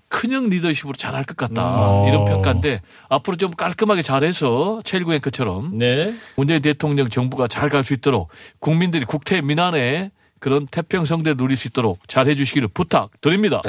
큰형 0.10 0.50
리더십으로 0.50 0.94
잘할 0.96 1.24
것 1.24 1.36
같다. 1.36 2.04
음. 2.04 2.08
이런 2.08 2.22
어. 2.22 2.26
평가인데 2.26 2.82
앞으로 3.10 3.36
좀 3.38 3.52
깔끔하게 3.52 4.04
잘해서 4.04 4.82
최일구 4.84 5.14
앵커처럼 5.16 5.74
네. 5.76 6.14
문재인 6.36 6.62
대통령 6.62 7.08
정부가 7.10 7.48
잘 7.48 7.70
갈 7.70 7.84
수 7.84 7.94
있도록 7.96 8.30
국민들이 8.60 9.06
국태 9.06 9.42
민안에 9.42 10.12
그런 10.40 10.68
태평성대를 10.68 11.38
누릴 11.38 11.58
수 11.58 11.70
있도록 11.70 12.00
잘 12.08 12.28
해주시기를 12.28 12.68
부탁드립니다. 12.68 13.62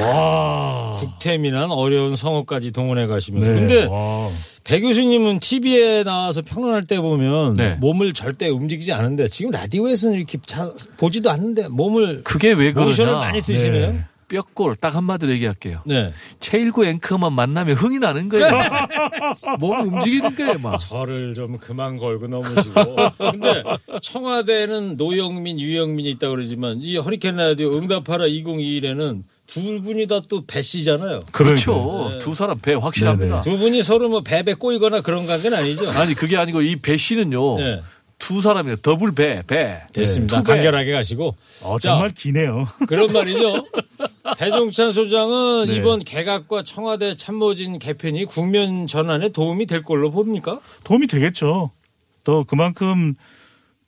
국태민한 0.96 1.70
어려운 1.70 2.16
성업까지 2.16 2.72
동원해 2.72 3.06
가시면서. 3.06 3.52
네. 3.52 3.58
근데 3.60 3.84
와. 3.86 4.28
배 4.64 4.80
교수님은 4.80 5.40
TV에 5.40 6.04
나와서 6.04 6.40
평론할 6.40 6.84
때 6.86 6.98
보면 6.98 7.54
네. 7.54 7.74
몸을 7.80 8.14
절대 8.14 8.48
움직이지 8.48 8.92
않는데 8.94 9.28
지금 9.28 9.50
라디오에서는 9.50 10.16
이렇게 10.16 10.38
잘 10.46 10.70
보지도 10.96 11.30
않는데 11.30 11.68
몸을 11.68 12.22
그게 12.24 12.52
왜 12.52 12.72
그러냐? 12.72 13.12
많이 13.12 13.40
쓰시네요. 13.42 13.92
네. 13.92 14.04
뼈골 14.28 14.76
딱 14.76 14.94
한마디로 14.94 15.34
얘기할게요. 15.34 15.82
네. 15.86 16.10
최일구 16.40 16.86
앵커만 16.86 17.34
만나면 17.34 17.76
흥이 17.76 17.98
나는 17.98 18.30
거예요. 18.30 18.46
몸을 19.60 19.80
움직이는 19.86 20.34
거예요, 20.34 20.58
막. 20.58 20.78
저를 20.78 21.34
좀 21.34 21.58
그만 21.58 21.98
걸고 21.98 22.26
넘으시고. 22.28 22.96
근데 23.18 23.62
청와대는 24.00 24.96
노영민, 24.96 25.60
유영민이 25.60 26.08
있다고 26.12 26.36
그러지만 26.36 26.78
이 26.80 26.96
허리케인 26.96 27.36
라디오 27.36 27.76
응답하라 27.76 28.24
2021에는 28.26 29.24
두 29.46 29.80
분이 29.82 30.06
다 30.06 30.20
또 30.28 30.44
배씨잖아요. 30.46 31.22
그렇죠. 31.32 32.08
네. 32.12 32.18
두 32.18 32.34
사람 32.34 32.58
배 32.58 32.74
확실합니다. 32.74 33.40
두 33.42 33.58
분이 33.58 33.82
서로 33.82 34.08
뭐 34.08 34.20
배배 34.22 34.54
꼬이거나 34.54 35.00
그런 35.02 35.26
관계는 35.26 35.56
아니죠. 35.58 35.90
아니 35.90 36.14
그게 36.14 36.36
아니고 36.36 36.62
이 36.62 36.76
배 36.76 36.96
씨는요. 36.96 37.58
네. 37.58 37.82
두 38.18 38.40
사람이에요. 38.40 38.76
더블 38.76 39.12
배, 39.12 39.42
배. 39.46 39.82
됐습니다. 39.92 40.38
두 40.38 40.44
배. 40.44 40.52
간결하게 40.52 40.92
가시고. 40.92 41.36
어, 41.62 41.78
자, 41.78 41.90
정말 41.90 42.10
기네요. 42.12 42.66
그런 42.88 43.12
말이죠. 43.12 43.66
배종찬 44.38 44.92
소장은 44.92 45.66
네. 45.66 45.76
이번 45.76 45.98
개각과 45.98 46.62
청와대 46.62 47.16
참모진 47.16 47.78
개편이 47.78 48.24
국면 48.24 48.86
전환에 48.86 49.28
도움이 49.28 49.66
될 49.66 49.82
걸로 49.82 50.10
봅니까? 50.10 50.60
도움이 50.84 51.06
되겠죠. 51.06 51.70
또 52.22 52.44
그만큼 52.44 53.14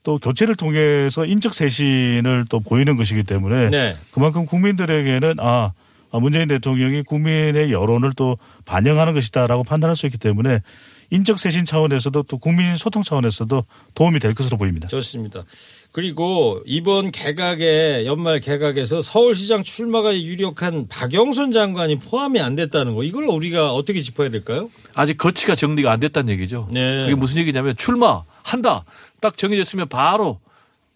또 0.07 0.19
교체를 0.19 0.55
통해서 0.55 1.25
인적 1.25 1.53
쇄신을 1.53 2.45
또 2.49 2.61
보이는 2.61 2.97
것이기 2.97 3.25
때문에 3.25 3.71
네. 3.71 3.97
그만큼 4.13 4.47
국민들에게는 4.47 5.41
아 5.41 5.73
아, 6.13 6.21
문재인 6.21 6.47
대통령이 6.47 7.03
국민의 7.03 7.73
여론을 7.73 8.13
또 8.15 8.39
반영하는 8.67 9.15
것이다라고 9.15 9.65
판단할 9.65 9.97
수 9.97 10.07
있기 10.07 10.17
때문에 10.17 10.61
인적 11.11 11.41
쇄신 11.41 11.65
차원에서도 11.65 12.23
또 12.23 12.39
국민 12.39 12.77
소통 12.77 13.03
차원에서도 13.03 13.65
도움이 13.97 14.21
될 14.21 14.33
것으로 14.35 14.57
보입니다. 14.57 14.87
좋습니다. 14.87 15.43
그리고 15.91 16.63
이번 16.67 17.11
개각에 17.11 18.07
연말 18.07 18.39
개각에서 18.39 19.03
서울시장 19.03 19.65
출마가 19.65 20.17
유력한 20.17 20.87
박영선 20.87 21.51
장관이 21.51 21.97
포함이 21.97 22.39
안 22.41 22.55
됐다는 22.55 22.95
거 22.95 23.03
이걸 23.03 23.25
우리가 23.25 23.73
어떻게 23.73 24.01
짚어야 24.01 24.29
될까요? 24.29 24.71
아직 24.95 25.19
거치가 25.19 25.57
정리가 25.57 25.91
안 25.91 25.99
됐다는 25.99 26.33
얘기죠. 26.35 26.69
네. 26.73 27.03
그게 27.03 27.17
무슨 27.17 27.39
얘기냐면 27.39 27.75
출마 27.77 28.23
한다. 28.47 28.85
딱 29.21 29.37
정해졌으면 29.37 29.89
바로 29.89 30.39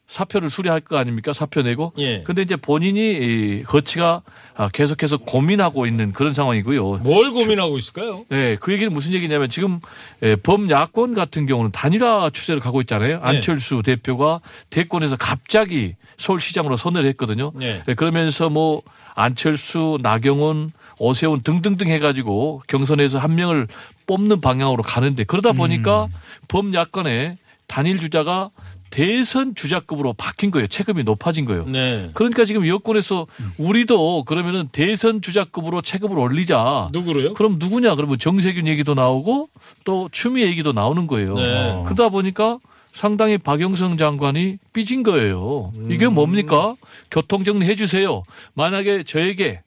사표를 0.06 0.50
수리할 0.50 0.80
거 0.80 0.98
아닙니까? 0.98 1.32
사표 1.32 1.62
내고. 1.62 1.92
예. 1.98 2.22
근데 2.24 2.42
이제 2.42 2.56
본인이 2.56 3.00
이 3.00 3.62
거치가 3.62 4.22
아, 4.56 4.68
계속해서 4.68 5.18
고민하고 5.18 5.86
있는 5.86 6.12
그런 6.12 6.34
상황이고요. 6.34 6.98
뭘 6.98 7.30
고민하고 7.30 7.78
있을까요? 7.78 8.24
네, 8.28 8.56
그 8.56 8.72
얘기는 8.72 8.92
무슨 8.92 9.12
얘기냐면 9.12 9.48
지금 9.48 9.80
예, 10.22 10.34
범야권 10.34 11.14
같은 11.14 11.46
경우는 11.46 11.70
단일화 11.70 12.30
추세를 12.30 12.60
가고 12.60 12.80
있잖아요. 12.80 13.20
안철수 13.22 13.82
대표가 13.84 14.40
대권에서 14.70 15.16
갑자기 15.16 15.94
서울시장으로 16.18 16.76
선을 16.76 17.06
했거든요. 17.06 17.52
네. 17.54 17.82
예, 17.86 17.94
그러면서 17.94 18.50
뭐 18.50 18.82
안철수, 19.14 19.98
나경원, 20.02 20.72
오세훈 20.98 21.42
등등등 21.42 21.88
해가지고 21.88 22.62
경선에서 22.66 23.18
한 23.18 23.34
명을 23.36 23.68
뽑는 24.10 24.40
방향으로 24.40 24.82
가는데 24.82 25.22
그러다 25.22 25.52
보니까 25.52 26.08
범야권의 26.48 27.38
단일 27.68 28.00
주자가 28.00 28.50
대선 28.90 29.54
주자급으로 29.54 30.14
바뀐 30.14 30.50
거예요. 30.50 30.66
체급이 30.66 31.04
높아진 31.04 31.44
거예요. 31.44 31.64
네. 31.66 32.10
그러니까 32.14 32.44
지금 32.44 32.66
여권에서 32.66 33.28
우리도 33.56 34.24
그러면은 34.24 34.68
대선 34.72 35.22
주자급으로 35.22 35.80
체급을 35.80 36.18
올리자. 36.18 36.88
누구로요? 36.90 37.34
그럼 37.34 37.58
누구냐? 37.60 37.94
그러면 37.94 38.18
정세균 38.18 38.66
얘기도 38.66 38.94
나오고 38.94 39.48
또 39.84 40.08
추미애 40.10 40.46
얘기도 40.48 40.72
나오는 40.72 41.06
거예요. 41.06 41.34
네. 41.34 41.82
그러다 41.84 42.08
보니까 42.08 42.58
상당히 42.92 43.38
박영성 43.38 43.96
장관이 43.96 44.58
삐진 44.72 45.04
거예요. 45.04 45.72
이게 45.88 46.08
뭡니까? 46.08 46.74
교통정리 47.12 47.64
해주세요. 47.66 48.24
만약에 48.54 49.04
저에게 49.04 49.60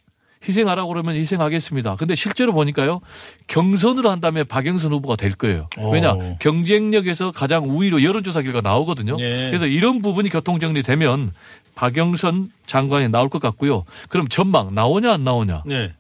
희생하라고 0.48 0.90
그러면 0.90 1.16
희생하겠습니다. 1.16 1.96
근데 1.96 2.16
실제로 2.16 2.54
보니까요. 2.54 3.02
경선으로 3.48 4.10
한다면 4.10 4.46
박영선 4.48 4.92
후보가 4.92 5.16
될 5.16 5.34
거예요. 5.34 5.68
왜냐? 5.92 6.12
어. 6.12 6.38
경쟁력에서 6.40 7.32
가장 7.32 7.70
우위로 7.70 8.04
여론조사 8.04 8.42
결과 8.42 8.62
나오거든요. 8.62 9.18
예. 9.20 9.48
그래서 9.48 9.66
이런 9.66 10.02
부분이 10.02 10.30
교통정리되면 10.30 11.32
박영선 11.76 12.52
장관이 12.66 13.10
나올 13.10 13.30
것 13.30 13.42
같고요. 13.42 13.86
그럼 14.10 14.28
전망 14.28 14.76
나오냐 14.76 15.12
안 15.12 15.24
나오냐? 15.24 15.64
네. 15.66 15.94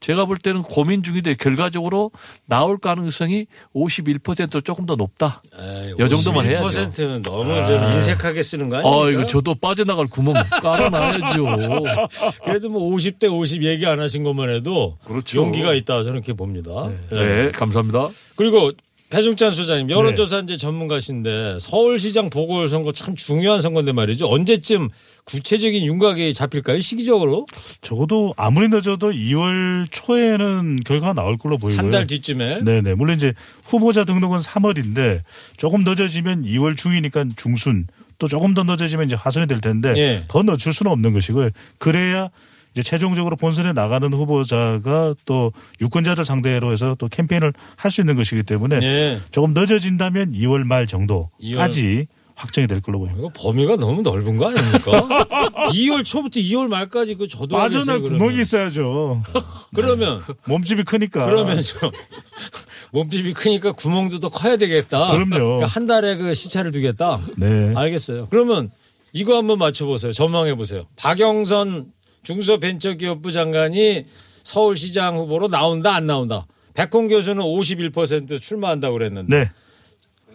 제가 0.00 0.24
볼 0.26 0.36
때는 0.36 0.62
고민 0.62 1.02
중인데 1.02 1.34
결과적으로 1.34 2.10
나올 2.46 2.78
가능성이 2.78 3.46
51% 3.74 4.64
조금 4.64 4.86
더 4.86 4.94
높다. 4.96 5.42
에이, 5.58 5.94
요 5.98 6.08
정도만 6.08 6.46
해야죠. 6.46 6.66
51%는 6.68 7.22
너무 7.22 7.66
좀 7.66 7.82
인색하게 7.92 8.42
쓰는 8.42 8.68
거 8.68 8.76
아닙니까? 8.76 9.04
아, 9.04 9.10
이거 9.10 9.26
저도 9.26 9.54
빠져나갈 9.54 10.06
구멍 10.06 10.34
깔아놔야죠. 10.62 11.44
그래도 12.44 12.68
뭐 12.68 12.90
50대 12.94 13.32
50 13.32 13.64
얘기 13.64 13.86
안 13.86 14.00
하신 14.00 14.24
것만 14.24 14.50
해도 14.50 14.96
그렇죠. 15.04 15.38
용기가 15.38 15.74
있다 15.74 16.02
저는 16.04 16.22
그렇게 16.22 16.32
봅니다. 16.32 16.70
예. 17.12 17.18
네, 17.18 17.50
감사합니다. 17.52 18.08
그리고 18.36 18.72
배종찬 19.10 19.52
소장님 19.52 19.86
네. 19.86 19.94
여론조사 19.94 20.40
이제 20.40 20.56
전문가신데 20.58 21.58
서울시장 21.60 22.28
보궐선거 22.28 22.92
참 22.92 23.14
중요한 23.14 23.60
선거인데 23.62 23.92
말이죠. 23.92 24.28
언제쯤 24.30 24.90
구체적인 25.28 25.84
윤곽이 25.84 26.32
잡힐까요? 26.32 26.80
시기적으로 26.80 27.44
적어도 27.82 28.32
아무리 28.38 28.68
늦어도 28.68 29.10
2월 29.12 29.86
초에는 29.90 30.80
결과가 30.86 31.12
나올 31.12 31.36
걸로 31.36 31.58
보이고요. 31.58 31.78
한 31.78 31.90
달 31.90 32.06
뒤쯤에 32.06 32.62
네네. 32.62 32.94
물론 32.94 33.16
이제 33.16 33.34
후보자 33.64 34.04
등록은 34.04 34.38
3월인데 34.38 35.20
조금 35.58 35.84
늦어지면 35.84 36.44
2월 36.44 36.76
중이니까 36.76 37.26
중순 37.36 37.86
또 38.18 38.26
조금 38.26 38.54
더 38.54 38.64
늦어지면 38.64 39.06
이제 39.06 39.16
하순이 39.16 39.46
될 39.46 39.60
텐데 39.60 39.94
예. 39.96 40.24
더 40.28 40.42
늦출 40.42 40.72
수는 40.72 40.90
없는 40.90 41.12
것이고요. 41.12 41.50
그래야 41.78 42.30
이제 42.72 42.82
최종적으로 42.82 43.36
본선에 43.36 43.72
나가는 43.72 44.12
후보자가 44.12 45.14
또 45.24 45.52
유권자들 45.80 46.24
상대로 46.24 46.72
해서 46.72 46.96
또 46.98 47.08
캠페인을 47.08 47.52
할 47.76 47.90
수 47.90 48.00
있는 48.00 48.16
것이기 48.16 48.42
때문에 48.44 48.78
예. 48.82 49.20
조금 49.30 49.52
늦어진다면 49.54 50.32
2월 50.32 50.64
말 50.64 50.86
정도까지 50.86 52.06
확정이 52.38 52.68
될 52.68 52.80
걸로 52.80 53.00
보입니다. 53.00 53.18
이거 53.18 53.32
범위가 53.34 53.76
너무 53.76 54.02
넓은 54.02 54.36
거 54.36 54.48
아닙니까? 54.48 54.92
2월 55.74 56.04
초부터 56.04 56.38
2월 56.38 56.68
말까지 56.68 57.16
그 57.16 57.26
저도 57.26 57.56
빠져날 57.56 58.00
구멍이 58.00 58.40
있어야죠. 58.40 59.22
그러면 59.74 60.22
몸집이 60.46 60.84
크니까. 60.84 61.26
그러면요. 61.26 61.60
몸집이 62.92 63.32
크니까 63.34 63.72
구멍도 63.72 64.20
더 64.20 64.28
커야 64.28 64.56
되겠다. 64.56 65.10
그럼요. 65.10 65.30
그러니까 65.30 65.66
한 65.66 65.84
달에 65.86 66.16
그 66.16 66.32
시차를 66.32 66.70
두겠다. 66.70 67.26
네. 67.36 67.72
알겠어요. 67.74 68.28
그러면 68.30 68.70
이거 69.12 69.36
한번 69.36 69.58
맞춰보세요. 69.58 70.12
전망해 70.12 70.54
보세요. 70.54 70.82
박영선 70.94 71.86
중소벤처기업부 72.22 73.32
장관이 73.32 74.04
서울시장 74.44 75.18
후보로 75.18 75.48
나온다 75.48 75.92
안 75.96 76.06
나온다. 76.06 76.46
백홍 76.74 77.08
교수는 77.08 77.42
51% 77.42 78.40
출마한다고 78.40 78.92
그랬는데 78.92 79.36
네. 79.36 79.50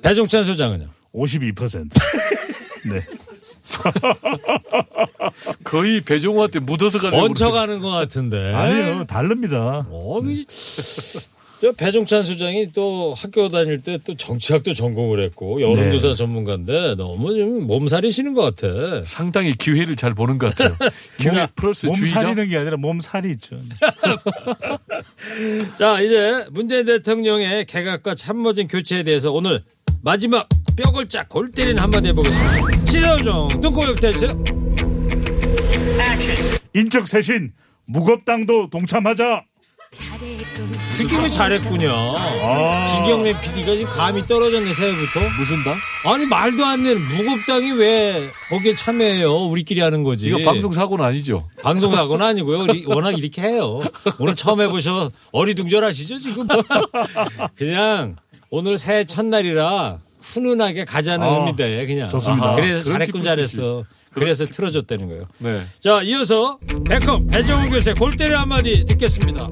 배종찬 0.02 0.44
소장은요. 0.44 0.90
52%. 1.14 1.90
네. 2.86 3.02
거의 5.64 6.02
배종호한테 6.02 6.60
묻어서 6.60 7.00
가는 7.00 7.18
얹혀 7.20 7.52
가는 7.52 7.80
것 7.80 7.90
같은데. 7.90 8.54
아니요. 8.54 9.06
다릅니다. 9.08 9.86
어, 9.90 10.20
이- 10.26 10.46
저 11.62 11.72
배종찬 11.72 12.24
소장이 12.24 12.74
또 12.74 13.14
학교 13.16 13.48
다닐 13.48 13.82
때 13.82 13.98
또 14.04 14.16
정치학도 14.18 14.74
전공을 14.74 15.24
했고 15.24 15.62
여론조사 15.62 16.10
네. 16.10 16.14
전문가인데 16.14 16.96
너무 16.96 17.34
좀 17.34 17.66
몸살이시는 17.68 18.34
것 18.34 18.54
같아. 18.58 19.06
상당히 19.06 19.56
기회를 19.58 19.96
잘 19.96 20.14
보는 20.14 20.40
것 20.40 20.54
같아요. 20.54 20.76
기회 21.22 21.48
플러스 21.56 21.86
몸 21.86 21.96
주의자. 21.96 22.20
살리는 22.20 22.50
게 22.50 22.58
아니라 22.58 22.76
몸 22.76 23.00
살이 23.00 23.32
있죠. 23.32 23.58
자, 25.78 26.02
이제 26.02 26.46
문재인 26.52 26.84
대통령의 26.86 27.64
개각과 27.66 28.14
참모진 28.16 28.68
교체에 28.68 29.04
대해서 29.04 29.32
오늘 29.32 29.64
마지막 30.02 30.50
뼈골 30.76 31.08
짝 31.08 31.30
골 31.30 31.52
때리는 31.52 31.82
한마디 31.82 32.08
해보겠습니다. 32.10 32.86
시사정 32.86 33.48
등고역 33.62 34.00
대주세요. 34.00 34.44
인적 36.74 37.08
쇄신 37.08 37.52
무겁당도 37.86 38.70
동참하자. 38.70 39.44
느낌이 41.00 41.30
잘했군요. 41.30 41.92
아. 41.92 42.86
김경래 42.92 43.40
PD가 43.42 43.76
지금 43.76 43.86
감이 43.92 44.26
떨어졌네 44.26 44.74
새해부터. 44.74 45.20
무슨 45.38 45.64
당? 45.64 45.76
아니 46.12 46.26
말도 46.26 46.66
안 46.66 46.84
되는 46.84 47.00
무급당이 47.00 47.72
왜 47.74 48.28
거기에 48.50 48.74
참여해요? 48.74 49.32
우리끼리 49.46 49.82
하는 49.82 50.02
거지. 50.02 50.28
이거 50.30 50.40
방송 50.44 50.74
사고는 50.74 51.06
아니죠? 51.06 51.48
방송하고는 51.62 52.26
아니고요. 52.26 52.60
우리 52.64 52.86
워낙 52.88 53.18
이렇게 53.18 53.44
해요. 53.44 53.82
오늘 54.18 54.36
처음 54.36 54.62
해보셔 54.62 55.12
어리둥절하시죠 55.32 56.18
지금? 56.18 56.48
그냥 57.56 58.16
오늘 58.50 58.80
새해 58.80 59.04
첫날이라 59.06 60.00
훈훈하게 60.24 60.86
가자는 60.86 61.28
아, 61.28 61.38
의미다. 61.38 61.66
그냥. 61.86 62.10
좋습니다. 62.10 62.48
아하. 62.48 62.56
그래서 62.56 62.92
잘했군 62.92 63.24
잘했어. 63.24 63.84
그래서 64.14 64.46
틀어줬다는 64.46 65.08
거예요. 65.08 65.28
네. 65.40 65.64
자 65.80 66.02
이어서 66.04 66.60
백컴 66.88 67.28
배정우 67.28 67.70
교수의 67.70 67.96
골때리 67.96 68.34
한마디 68.34 68.86
듣겠습니다. 68.86 69.50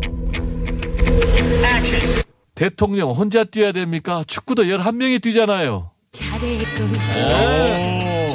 대통령 2.55 3.11
혼자 3.11 3.43
뛰어야 3.43 3.71
됩니까? 3.71 4.23
축구도 4.27 4.63
11명이 4.63 5.21
뛰잖아요. 5.21 5.91
잘했군 6.11 6.91
네. 6.91 8.33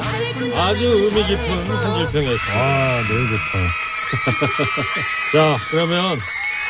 아주 0.57 0.87
의미 0.87 1.11
깊은 1.11 1.38
한 1.38 1.94
줄 1.94 2.11
평이었습니다. 2.11 2.55
아, 2.55 3.03
너무 3.03 3.27
좋다. 3.29 3.59
자, 5.33 5.57
그러면 5.70 6.18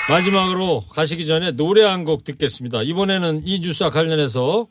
마지막으로 0.09 0.85
가시기 0.91 1.25
전에 1.27 1.53
노래 1.53 1.85
한 1.85 2.05
곡 2.05 2.25
듣겠습니다. 2.25 2.83
이번에는 2.83 3.43
이 3.45 3.61
뉴스와 3.61 3.91
관련해서 3.91 4.67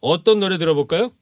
어떤 0.00 0.40
노래 0.40 0.58
들어볼까요? 0.58 1.12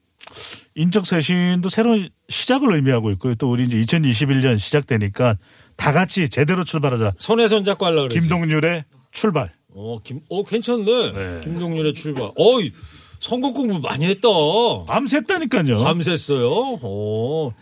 인적 0.75 1.05
쇄신도 1.05 1.69
새로운 1.69 2.09
시작을 2.29 2.73
의미하고 2.75 3.11
있고요. 3.11 3.35
또 3.35 3.49
우리 3.49 3.63
이제 3.63 3.77
2021년 3.77 4.59
시작되니까 4.59 5.37
다 5.75 5.91
같이 5.91 6.29
제대로 6.29 6.63
출발하자. 6.63 7.11
손에 7.17 7.47
손 7.47 7.63
잡고 7.63 7.85
하려고 7.85 8.09
그러지. 8.09 8.19
김동률의 8.19 8.85
출발. 9.11 9.51
어, 9.73 9.97
김, 10.03 10.21
어, 10.29 10.43
괜찮네. 10.43 11.11
네. 11.11 11.39
김동률의 11.43 11.93
출발. 11.93 12.31
어이, 12.35 12.71
선곡 13.19 13.55
공부 13.55 13.79
많이 13.79 14.05
했다. 14.05 14.27
밤샜다니까요. 14.29 15.83
밤샜어요. 15.83 16.79
어. 16.81 17.53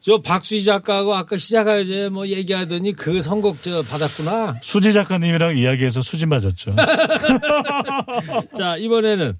저 0.00 0.18
박수희 0.20 0.64
작가하고 0.64 1.14
아까 1.14 1.38
시작하지 1.38 2.10
뭐 2.10 2.26
얘기하더니 2.26 2.92
그 2.92 3.22
선곡 3.22 3.62
저 3.62 3.82
받았구나. 3.82 4.56
수지 4.62 4.92
작가님이랑 4.92 5.56
이야기해서 5.56 6.02
수지 6.02 6.26
맞았죠. 6.26 6.76
자, 8.54 8.76
이번에는 8.76 9.32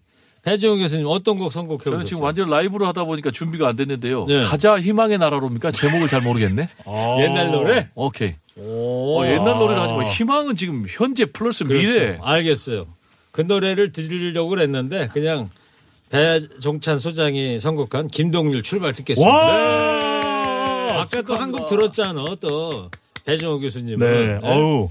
배지용 0.44 0.78
교수님 0.78 1.06
어떤 1.08 1.38
곡 1.38 1.50
선곡해 1.52 1.84
저는 1.84 1.98
보셨어요? 1.98 2.06
지금 2.06 2.22
완전 2.22 2.50
라이브로 2.50 2.86
하다 2.86 3.04
보니까 3.04 3.30
준비가 3.30 3.68
안 3.68 3.76
됐는데요. 3.76 4.26
네. 4.26 4.42
가자 4.42 4.78
희망의 4.78 5.18
나라로입니까? 5.18 5.70
제목을 5.70 6.08
잘 6.08 6.20
모르겠네. 6.20 6.68
옛날 7.20 7.50
노래? 7.50 7.88
오케이. 7.94 8.34
오. 8.56 9.20
어, 9.22 9.26
옛날 9.26 9.58
노래를 9.58 9.82
하지 9.82 9.94
마. 9.94 10.04
희망은 10.04 10.54
지금 10.56 10.84
현재 10.88 11.24
플러스 11.24 11.64
그렇죠. 11.64 11.88
미래. 11.88 12.18
알겠어요. 12.22 12.86
그 13.32 13.40
노래를 13.40 13.90
들으려고 13.92 14.50
그랬는데 14.50 15.08
그냥 15.12 15.50
배종찬 16.10 16.98
소장이 16.98 17.58
선곡한 17.58 18.08
김동률 18.08 18.62
출발 18.62 18.92
듣겠습니다. 18.92 19.34
와! 19.36 21.00
아까 21.00 21.22
또 21.22 21.34
한 21.34 21.50
곡 21.50 21.66
들었잖아. 21.68 22.22
또 22.40 22.90
배정호 23.24 23.58
교수님은 23.60 23.98
네. 23.98 24.38
어우. 24.46 24.90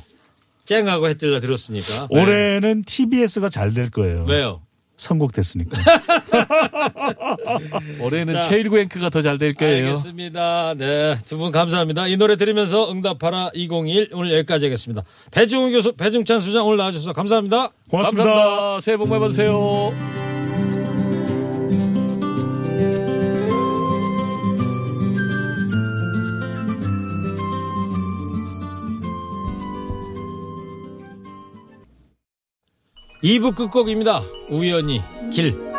쨍하고 0.65 1.07
했들라 1.09 1.39
들었으니까. 1.39 2.07
올해는 2.09 2.83
TBS가 2.85 3.49
잘 3.49 3.71
될 3.73 3.89
거예요. 3.91 4.25
왜요? 4.27 4.61
선곡됐으니까. 4.97 5.81
올해는 7.99 8.33
자. 8.35 8.41
체일구 8.41 8.79
앵크가 8.79 9.09
더 9.09 9.21
잘 9.21 9.37
될 9.37 9.53
거예요. 9.53 9.85
알겠습니다. 9.87 10.73
네, 10.77 11.15
두 11.25 11.37
분 11.37 11.51
감사합니다. 11.51 12.07
이 12.07 12.17
노래 12.17 12.35
들으면서 12.35 12.91
응답하라 12.91 13.51
2021 13.53 14.09
오늘 14.13 14.33
여기까지 14.33 14.65
하겠습니다. 14.65 15.03
배종호 15.31 15.71
교수, 15.71 15.93
배종찬 15.93 16.39
소장 16.39 16.65
오늘 16.67 16.77
나와주셔서 16.77 17.13
감사합니다. 17.13 17.69
고맙습니다. 17.89 18.23
감사합니다. 18.29 18.81
새해 18.81 18.97
복 18.97 19.09
많이 19.09 19.21
받으세요. 19.21 20.32
이부 33.25 33.53
끝곡입니다. 33.53 34.21
우연히 34.49 35.01
길. 35.31 35.72